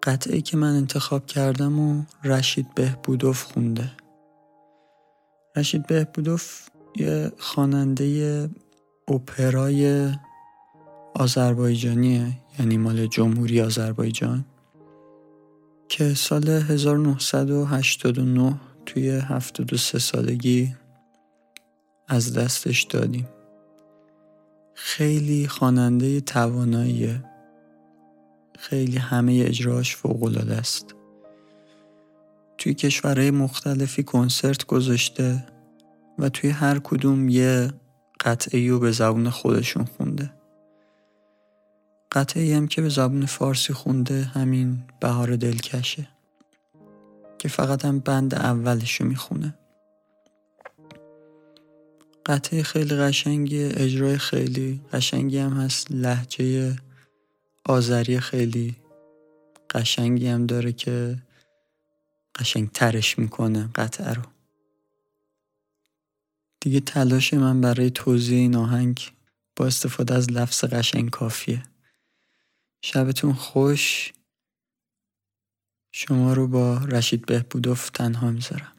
[0.04, 3.92] قطعه که من انتخاب کردم و رشید بهبودوف خونده.
[5.56, 8.50] رشید بهبودوف یه خواننده
[9.08, 10.12] اپرای
[11.14, 14.46] آذربایجانیه یعنی مال جمهوری آذربایجان
[15.90, 20.76] که سال 1989 توی 73 سالگی
[22.08, 23.28] از دستش دادیم.
[24.82, 27.24] خیلی خواننده تواناییه.
[28.60, 30.96] خیلی همه اجراش فوقالعاده است.
[32.58, 35.46] توی کشورهای مختلفی کنسرت گذاشته
[36.20, 37.72] و توی هر کدوم یه
[38.20, 40.34] قطعه رو به زبون خودشون خونده.
[42.12, 46.08] قطعه هم که به زبون فارسی خونده همین بهار دلکشه
[47.38, 49.59] که فقط هم بند اولشو می‌خونه.
[52.30, 55.92] قطعه خیلی قشنگی اجرای خیلی قشنگی هم هست.
[55.92, 56.76] لحجه
[57.66, 58.76] آذری خیلی
[59.70, 61.18] قشنگی هم داره که
[62.40, 64.22] قشنگ ترش می‌کنه قطعه رو.
[66.62, 69.14] دیگه تلاش من برای توضیح این آهنگ
[69.56, 71.64] با استفاده از لفظ قشنگ کافیه.
[72.82, 74.14] شبتون خوش.
[75.92, 78.79] شما رو با رشید بهبودوف تنها می‌ذارم.